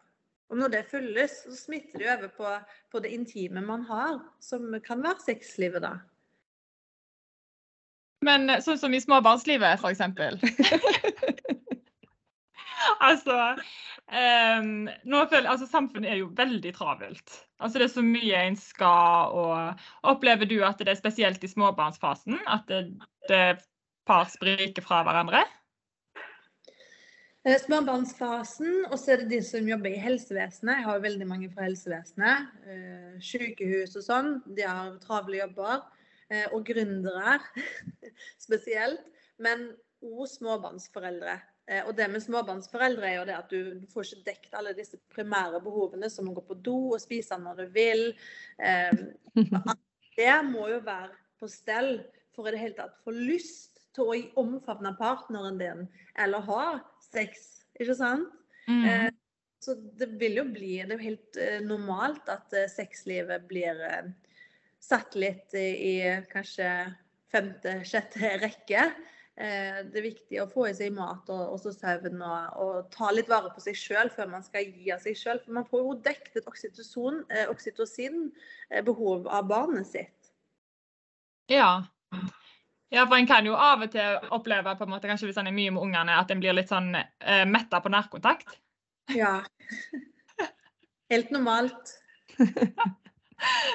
Og 0.50 0.58
når 0.58 0.67
det 0.67 0.86
fylles, 0.91 1.32
så 1.32 1.56
smitter 1.56 2.00
det 2.00 2.10
over 2.17 2.28
på, 2.28 2.50
på 2.91 3.00
det 3.00 3.13
intime 3.15 3.62
man 3.62 3.86
har, 3.88 4.19
som 4.43 4.76
kan 4.84 5.04
være 5.04 5.24
sexlivet, 5.24 5.82
da. 5.82 5.93
Men 8.26 8.50
sånn 8.65 8.80
som 8.82 8.93
i 8.93 9.00
småbarnslivet, 9.00 9.86
eksempel. 9.88 10.39
altså, 13.09 13.55
um, 14.09 14.89
føler, 15.31 15.49
altså 15.49 15.67
Samfunnet 15.69 16.11
er 16.11 16.21
jo 16.21 16.31
veldig 16.38 16.73
travelt. 16.75 17.38
Altså 17.59 17.79
Det 17.79 17.85
er 17.88 17.93
så 17.93 18.03
mye 18.05 18.41
en 18.47 18.57
skal 18.59 19.35
og 19.35 19.85
Opplever 20.03 20.45
du 20.49 20.59
at 20.65 20.79
det 20.79 20.91
er 20.91 20.99
spesielt 20.99 21.43
i 21.43 21.51
småbarnsfasen 21.51 22.41
at 22.47 22.67
det, 22.67 22.81
det 23.29 23.45
par 24.05 24.27
spriker 24.29 24.85
fra 24.85 25.01
hverandre? 25.05 25.43
Eh, 27.45 27.57
Småbarnsfasen, 27.61 28.85
og 28.89 28.97
så 28.97 29.13
er 29.13 29.23
det 29.23 29.35
de 29.35 29.41
som 29.45 29.67
jobber 29.69 29.93
i 29.93 30.01
helsevesenet. 30.01 30.79
Jeg 30.79 30.88
har 30.88 30.97
jo 30.97 31.03
veldig 31.03 31.27
mange 31.29 31.49
fra 31.53 31.67
helsevesenet. 31.67 32.47
eh, 32.65 33.19
Sykehus 33.21 33.93
og 33.99 34.05
sånn. 34.05 34.31
De 34.57 34.65
har 34.65 34.95
travle 35.03 35.43
jobber. 35.43 35.83
eh, 36.29 36.47
Og 36.53 36.65
gründere 36.65 37.39
spesielt. 38.45 39.01
Men 39.38 39.75
òg 40.01 40.25
småbarnsforeldre. 40.29 41.38
Eh, 41.67 41.82
Og 41.88 41.95
det 41.97 42.08
med 42.12 42.21
småbarnsforeldre 42.21 43.08
er 43.10 43.15
jo 43.17 43.25
det 43.25 43.38
at 43.38 43.49
du, 43.49 43.73
du 43.82 43.88
får 43.89 44.06
ikke 44.10 44.25
dekt 44.28 44.58
alle 44.58 44.75
disse 44.78 44.99
primære 45.13 45.62
behovene, 45.65 46.10
som 46.13 46.30
å 46.30 46.36
gå 46.38 46.43
på 46.45 46.58
do 46.62 46.78
og 46.93 47.01
spise 47.01 47.38
når 47.41 47.63
du 47.63 47.67
vil. 47.75 48.08
Eh, 48.65 48.91
det 50.15 50.36
må 50.47 50.69
jo 50.71 50.78
være 50.86 51.10
på 51.41 51.49
stell 51.51 51.97
for 52.32 52.47
i 52.47 52.54
det 52.54 52.62
hele 52.62 52.78
tatt 52.78 52.93
få 53.04 53.12
lyst 53.12 53.82
til 53.95 54.08
å 54.08 54.15
omfavne 54.39 54.93
partneren 54.95 55.58
din, 55.60 55.82
eller 56.23 56.45
ha 56.47 56.67
sex, 57.04 57.65
ikke 57.75 57.97
sant? 57.99 58.32
Mm. 58.69 58.86
Eh, 58.88 59.10
Så 59.60 59.73
det 59.97 60.08
vil 60.19 60.38
jo 60.38 60.43
bli 60.45 60.78
Det 60.78 60.93
er 60.93 60.95
jo 60.95 61.04
helt 61.04 61.38
eh, 61.41 61.60
normalt 61.65 62.30
at 62.30 62.54
sexlivet 62.71 63.47
blir 63.49 63.82
satt 64.80 65.15
litt 65.19 65.51
i, 65.58 65.99
kanskje 66.32 66.69
femte, 67.34 67.80
sjette 67.84 68.38
rekke. 68.39 68.88
Eh, 69.36 69.82
det 69.91 70.00
er 70.00 70.06
viktig 70.06 70.38
å 70.39 70.48
få 70.48 70.69
i 70.69 70.76
seg 70.78 70.93
mat 70.95 71.28
og, 71.28 71.58
også 71.58 71.74
søvn 71.76 72.21
og, 72.24 72.60
og 72.63 72.76
ta 72.93 73.10
litt 73.12 73.28
vare 73.28 73.50
på 73.52 73.60
seg 73.60 73.76
sjøl 73.76 74.08
før 74.13 74.30
man 74.32 74.45
skal 74.45 74.69
gi 74.69 74.93
av 74.95 75.04
seg 75.04 75.17
sjøl. 75.19 75.41
For 75.43 75.58
man 75.58 75.67
får 75.67 75.84
jo 75.84 75.98
dekket 76.06 76.39
et 76.39 76.48
oksytocin, 76.48 77.19
eh, 77.28 77.50
oksytocin 77.52 78.30
eh, 78.69 78.80
behov 78.88 79.28
av 79.28 79.52
barnet 79.52 79.91
sitt. 79.91 80.32
Ja. 81.52 81.84
ja, 82.95 83.04
for 83.04 83.19
en 83.19 83.28
kan 83.28 83.45
jo 83.45 83.60
av 83.60 83.84
og 83.84 83.91
til 83.91 84.32
oppleve, 84.34 84.78
på 84.80 84.88
en 84.88 84.95
måte, 84.95 85.12
kanskje 85.12 85.28
hvis 85.28 85.43
en 85.43 85.52
er 85.52 85.60
mye 85.60 85.76
med 85.76 85.84
ungene, 85.84 86.15
at 86.15 86.32
en 86.32 86.39
blir 86.39 86.56
litt 86.56 86.71
sånn 86.71 86.95
eh, 86.95 87.43
metta 87.43 87.84
på 87.84 87.91
nærkontakt. 87.91 88.56
Ja. 89.12 89.41
Helt 91.12 91.36
normalt. 91.36 91.98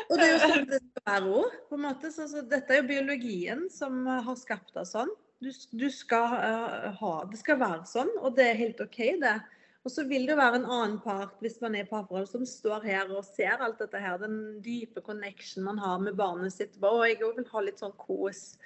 Og 0.09 0.17
det 0.17 0.25
er 0.25 0.31
jo 0.33 0.41
sånn 0.41 0.71
det 0.73 0.81
skal 0.81 1.05
være 1.05 1.35
òg, 1.45 2.47
dette 2.49 2.73
er 2.73 2.81
jo 2.81 2.89
biologien 2.89 3.69
som 3.71 4.07
har 4.09 4.39
skapt 4.41 4.81
oss 4.81 4.97
sånn. 4.97 5.13
Du, 5.41 5.49
du 5.73 5.87
skal 5.93 6.35
eh, 6.37 6.91
ha 7.01 7.15
Det 7.31 7.41
skal 7.41 7.61
være 7.61 7.87
sånn, 7.89 8.11
og 8.21 8.37
det 8.37 8.51
er 8.51 8.61
helt 8.61 8.83
OK, 8.85 9.01
det. 9.23 9.39
Og 9.81 9.93
så 9.93 10.05
vil 10.05 10.27
det 10.29 10.37
være 10.37 10.61
en 10.61 10.69
annen 10.69 10.99
part, 11.01 11.39
hvis 11.41 11.57
man 11.63 11.75
er 11.75 11.87
i 11.87 11.89
parforhold, 11.89 12.29
som 12.29 12.45
står 12.45 12.85
her 12.85 13.09
og 13.15 13.25
ser 13.25 13.63
alt 13.65 13.81
dette 13.81 14.01
her. 14.03 14.19
Den 14.21 14.61
dype 14.61 15.01
connection 15.01 15.65
man 15.65 15.81
har 15.81 16.03
med 16.05 16.19
barnet 16.19 16.53
sitt. 16.53 16.77
Og 16.85 17.07
jeg 17.09 17.17
vil 17.23 17.49
ha 17.49 17.65
litt 17.65 17.81
sånn 17.81 17.97
kos. 17.97 18.59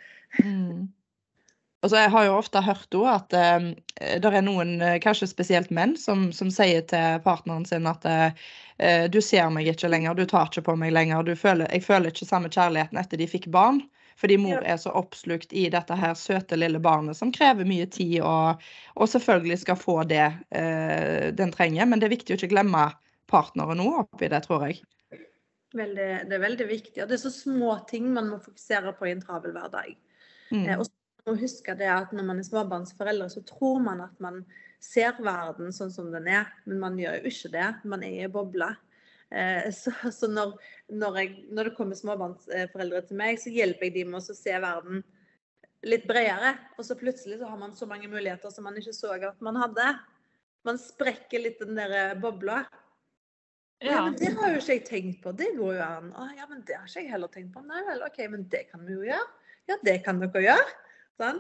Mm. 0.43 0.91
Og 1.85 1.91
så 1.93 2.01
Jeg 2.01 2.11
har 2.11 2.25
jo 2.25 2.37
ofte 2.39 2.63
hørt 2.65 2.97
også 2.97 3.11
at 3.13 3.35
eh, 3.37 4.19
det 4.19 4.31
er 4.33 4.43
noen, 4.43 4.79
eh, 4.83 4.99
kanskje 5.05 5.29
spesielt 5.29 5.71
menn, 5.71 5.95
som, 6.01 6.31
som 6.33 6.51
sier 6.51 6.83
til 6.89 7.21
partneren 7.23 7.67
sin 7.69 7.87
at 7.87 8.07
eh, 8.09 9.05
du 9.13 9.21
ser 9.23 9.53
meg 9.53 9.69
ikke 9.69 9.93
lenger, 9.93 10.17
du 10.17 10.25
tar 10.27 10.49
ikke 10.49 10.65
på 10.71 10.79
meg 10.81 10.95
lenger. 10.97 11.29
Føler, 11.37 11.69
jeg 11.71 11.85
føler 11.85 12.11
ikke 12.11 12.27
samme 12.27 12.51
kjærligheten 12.51 12.99
etter 12.99 13.21
de 13.21 13.29
fikk 13.31 13.51
barn. 13.55 13.85
Fordi 14.21 14.37
mor 14.39 14.63
er 14.63 14.77
så 14.81 14.93
oppslukt 14.95 15.53
i 15.57 15.67
dette 15.73 15.97
her 15.99 16.15
søte 16.19 16.59
lille 16.59 16.79
barnet 16.83 17.19
som 17.19 17.33
krever 17.35 17.67
mye 17.67 17.87
tid, 17.91 18.21
og, 18.23 18.63
og 18.95 19.11
selvfølgelig 19.11 19.61
skal 19.65 19.81
få 19.81 19.97
det 20.11 20.27
eh, 20.55 21.31
den 21.35 21.55
trenger. 21.55 21.89
Men 21.91 22.03
det 22.03 22.09
er 22.09 22.17
viktig 22.17 22.37
å 22.37 22.39
ikke 22.39 22.53
glemme 22.55 22.89
partneren 23.31 23.81
nå 23.81 23.89
oppi 24.05 24.31
det, 24.31 24.45
tror 24.47 24.69
jeg. 24.69 24.83
Veldig, 25.75 26.11
det 26.31 26.37
er 26.37 26.45
veldig 26.45 26.69
viktig. 26.71 26.99
Og 27.03 27.11
det 27.11 27.19
er 27.19 27.25
så 27.25 27.35
små 27.35 27.75
ting 27.91 28.07
man 28.15 28.31
må 28.31 28.39
fokusere 28.43 28.95
på 28.95 29.11
i 29.11 29.15
en 29.17 29.25
travel 29.25 29.57
hverdag. 29.57 29.97
Mm. 30.53 30.63
Eh, 30.63 30.79
Og 30.79 30.87
må 31.27 31.39
huske 31.41 31.75
det 31.79 31.89
at 31.89 32.13
når 32.15 32.27
man 32.29 32.41
er 32.41 32.47
småbarnsforeldre, 32.47 33.31
så 33.33 33.43
tror 33.49 33.81
man 33.83 34.05
at 34.05 34.19
man 34.23 34.43
ser 34.85 35.17
verden 35.25 35.73
sånn 35.73 35.93
som 35.93 36.11
den 36.13 36.29
er, 36.29 36.51
men 36.69 36.83
man 36.83 36.99
gjør 37.01 37.23
jo 37.23 37.33
ikke 37.33 37.53
det. 37.55 37.69
Man 37.89 38.05
er 38.05 38.19
i 38.19 38.27
en 38.27 38.35
boble. 38.35 38.69
Eh, 38.71 38.94
Så, 39.75 39.91
så 40.15 40.29
når, 40.31 40.53
når, 40.95 41.17
jeg, 41.19 41.31
når 41.51 41.71
det 41.71 41.77
kommer 41.79 41.99
småbarnsforeldre 41.99 43.01
til 43.09 43.19
meg, 43.19 43.41
så 43.43 43.51
hjelper 43.51 43.89
jeg 43.89 43.95
dem 43.97 44.13
med 44.13 44.21
å 44.21 44.37
se 44.37 44.59
verden 44.63 45.01
litt 45.89 46.07
bredere. 46.09 46.55
Og 46.79 46.87
så 46.87 46.97
plutselig 46.99 47.41
så 47.41 47.49
har 47.51 47.61
man 47.61 47.75
så 47.77 47.89
mange 47.91 48.09
muligheter 48.11 48.53
som 48.53 48.67
man 48.69 48.79
ikke 48.81 48.95
så 48.97 49.15
at 49.17 49.43
man 49.45 49.59
hadde. 49.61 49.89
Man 50.65 50.81
sprekker 50.81 51.43
litt 51.45 51.61
den 51.61 51.77
der 51.77 51.97
eh, 51.99 52.17
bobla. 52.21 52.63
Ja, 53.83 53.91
Ja. 53.91 54.03
men 54.07 54.17
Det 54.17 54.31
har 54.33 54.55
jo 54.55 54.61
ikke 54.63 54.79
jeg 54.79 54.87
tenkt 54.89 55.23
på. 55.25 55.33
Det 55.37 55.51
går 55.59 55.75
jo 55.77 55.83
an. 55.85 56.13
Å, 56.17 56.29
ja, 56.39 56.47
men 56.49 56.63
det 56.65 56.79
har 56.79 56.87
ikke 56.89 57.03
jeg 57.03 57.11
heller 57.13 57.33
tenkt 57.33 57.53
på. 57.53 57.65
Nei 57.69 57.83
vel, 57.89 58.05
OK, 58.07 58.23
men 58.33 58.47
det 58.49 58.65
kan 58.71 58.85
vi 58.87 58.97
jo 58.97 59.05
gjøre. 59.05 59.27
Ja, 59.69 59.77
det 59.85 59.99
kan 60.07 60.21
dere 60.23 60.45
gjøre. 60.45 60.73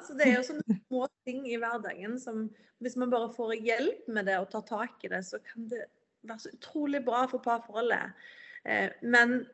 Så 0.05 0.15
det 0.19 0.29
er 0.29 0.37
jo 0.39 0.47
sånne 0.47 0.77
små 0.87 1.07
ting 1.27 1.47
i 1.49 1.57
hverdagen 1.61 2.19
som 2.21 2.49
hvis 2.85 2.99
man 3.01 3.13
bare 3.13 3.31
får 3.33 3.55
hjelp 3.65 4.09
med 4.13 4.29
det 4.29 4.37
og 4.43 4.51
tar 4.53 4.67
tak 4.69 5.07
i 5.07 5.11
det, 5.13 5.23
så 5.25 5.41
kan 5.41 5.71
det 5.71 5.87
være 6.29 6.45
så 6.45 6.53
utrolig 6.55 7.03
bra 7.05 7.25
for 7.31 7.43
parforholdet. 7.45 8.15
Eh, 8.65 8.91
Men 9.03 9.45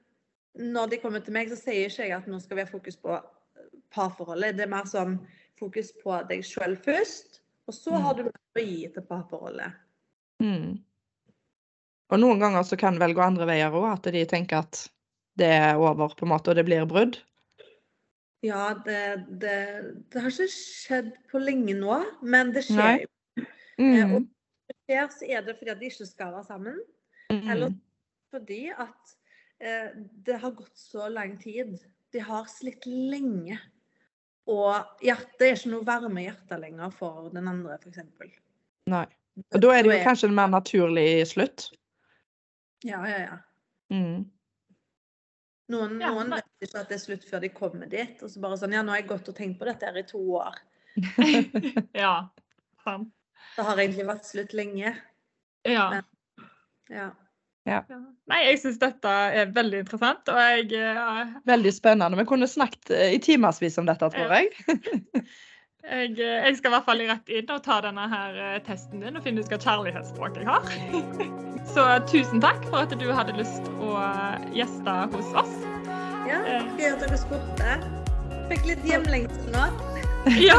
når 0.55 0.91
de 0.91 1.01
kommer 1.03 1.23
til 1.25 1.35
meg, 1.37 1.51
så 1.51 1.59
sier 1.59 1.89
ikke 1.89 2.09
jeg 2.09 2.17
at 2.17 2.29
nå 2.31 2.41
skal 2.43 2.59
vi 2.59 2.65
ha 2.67 2.71
fokus 2.71 2.99
på 3.01 3.19
parforholdet. 3.95 4.57
Det 4.59 4.67
er 4.67 4.73
mer 4.73 4.89
sånn 4.91 5.19
fokus 5.61 5.93
på 6.03 6.17
deg 6.29 6.45
sjøl 6.47 6.77
først, 6.81 7.41
og 7.69 7.77
så 7.77 7.99
har 8.03 8.17
du 8.19 8.25
mer 8.29 8.59
å 8.59 8.65
gi 8.65 8.87
til 8.91 9.07
parforholdet. 9.07 9.77
Mm. 10.43 10.79
Og 12.11 12.19
noen 12.19 12.41
ganger 12.43 12.65
så 12.67 12.79
kan 12.81 12.99
vel 12.99 13.15
gå 13.15 13.23
andre 13.23 13.47
veier 13.47 13.75
òg, 13.77 13.87
at 13.93 14.09
de 14.11 14.25
tenker 14.27 14.65
at 14.65 14.87
det 15.39 15.51
er 15.61 15.79
over, 15.79 16.11
på 16.17 16.27
en 16.27 16.33
måte, 16.33 16.51
og 16.51 16.59
det 16.59 16.65
blir 16.67 16.89
brudd. 16.89 17.21
Ja, 18.43 18.73
det, 18.87 19.27
det, 19.43 19.57
det 20.11 20.23
har 20.25 20.33
ikke 20.33 20.49
skjedd 20.51 21.13
på 21.31 21.43
lenge 21.43 21.77
nå, 21.77 22.01
men 22.25 22.55
det 22.57 22.65
skjer 22.69 23.05
jo. 23.05 23.11
Eh, 23.37 23.47
Mm. 23.81 24.27
Skjer, 24.87 25.09
så 25.15 25.27
er 25.29 25.43
det 25.47 25.57
fordi 25.59 25.71
at 25.75 25.81
de 25.81 25.89
ikke 25.91 26.07
skal 26.09 26.33
være 26.35 26.45
sammen, 26.49 26.81
eller 27.31 27.69
Mm. 27.71 27.81
fordi 28.31 28.71
at 28.77 29.17
eh, 29.61 29.91
det 30.27 30.39
har 30.41 30.51
gått 30.51 30.77
så 30.79 31.09
lang 31.13 31.37
tid. 31.43 31.79
De 32.13 32.19
har 32.19 32.45
slitt 32.51 32.87
lenge. 32.87 33.59
Og 34.51 34.75
hjertet 35.05 35.43
er 35.47 35.55
ikke 35.55 35.71
noe 35.71 35.85
varme 35.87 36.23
i 36.23 36.25
hjertet 36.27 36.61
lenger 36.61 36.91
for 36.91 37.29
den 37.31 37.47
andre, 37.47 37.77
f.eks. 37.79 38.01
Nei. 38.91 39.05
Og 39.55 39.61
da 39.63 39.69
er 39.77 39.83
det 39.85 39.93
jo 39.93 40.05
kanskje 40.05 40.29
en 40.29 40.35
mer 40.35 40.49
naturlig 40.51 41.27
slutt. 41.31 41.69
Ja, 42.83 43.03
ja, 43.07 43.19
ja. 43.29 43.37
Mm. 43.95 44.25
Noen, 45.71 46.01
Ja, 46.01 46.11
noen 46.11 46.33
vet 46.35 46.67
ikke 46.67 46.81
at 46.81 46.89
det 46.91 46.97
er 46.97 47.05
slutt 47.05 47.25
før 47.29 47.41
de 47.45 47.49
kommer 47.55 47.87
dit. 47.87 48.23
Og 48.25 48.31
så 48.33 48.41
bare 48.43 48.59
sånn 48.59 48.73
Ja, 48.75 48.83
nå 48.83 48.91
har 48.91 49.03
jeg 49.03 49.09
gått 49.13 49.29
og 49.31 49.37
tenkt 49.37 49.61
på 49.61 49.69
dette 49.69 49.87
her 49.87 50.01
i 50.01 50.03
to 50.09 50.19
år. 50.41 50.57
ja. 51.95 52.15
Sant. 52.83 53.13
Det 53.57 53.65
har 53.67 53.77
egentlig 53.83 54.07
vært 54.09 54.29
slutt 54.29 54.55
lenge. 54.57 54.95
Ja. 55.69 55.89
Men- 55.91 56.49
Ja. 56.91 57.11
ja. 57.67 57.83
Nei, 58.31 58.41
jeg 58.49 58.59
syns 58.63 58.79
dette 58.83 59.11
er 59.11 59.53
veldig 59.55 59.85
interessant, 59.85 60.29
og 60.33 60.39
jeg 60.41 60.73
ja. 60.73 61.27
Veldig 61.47 61.73
spennende. 61.77 62.19
Vi 62.19 62.25
kunne 62.27 62.49
snakket 62.51 62.91
eh, 62.91 63.13
i 63.15 63.21
timevis 63.23 63.79
om 63.79 63.87
dette, 63.87 64.11
tror 64.11 64.35
jeg. 64.35 64.51
Jeg, 65.81 66.11
eh, 66.21 66.45
jeg 66.45 66.57
skal 66.59 66.69
i 66.69 66.75
hvert 66.75 66.85
fall 66.85 67.01
rett 67.09 67.31
inn 67.33 67.49
og 67.55 67.63
ta 67.65 67.79
denne 67.81 68.03
her 68.13 68.35
eh, 68.37 68.59
testen 68.67 69.01
din 69.01 69.17
og 69.17 69.23
finne 69.25 69.41
ut 69.41 69.49
hva 69.49 69.57
kjærlighetsspråk 69.65 70.37
jeg 70.37 70.45
har. 70.45 70.67
Så 71.73 71.87
tusen 72.11 72.43
takk 72.45 72.61
for 72.69 72.85
at 72.85 72.93
du 73.01 73.07
hadde 73.17 73.33
lyst 73.39 73.65
å 73.81 73.95
eh, 73.97 74.45
gjeste 74.59 74.97
hos 75.15 75.33
oss. 75.41 75.55
Ja, 76.29 76.43
gøy 76.77 76.85
at 76.93 77.01
dere 77.01 77.17
spurte. 77.19 77.79
Fikk 78.53 78.69
litt 78.69 78.85
hjemlengsel 78.85 79.49
nå. 79.57 79.65
Ja. 80.49 80.59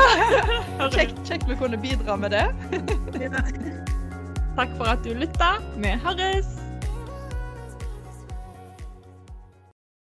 Kjekt, 0.92 1.20
kjekt 1.28 1.46
vi 1.50 1.56
kunne 1.56 1.78
bidra 1.78 2.18
med 2.18 2.34
det. 2.34 2.48
Takk 4.58 4.74
for 4.78 4.90
at 4.90 5.06
du 5.06 5.14
lytta. 5.14 5.56
Vi 5.78 5.96
høres! 6.04 6.61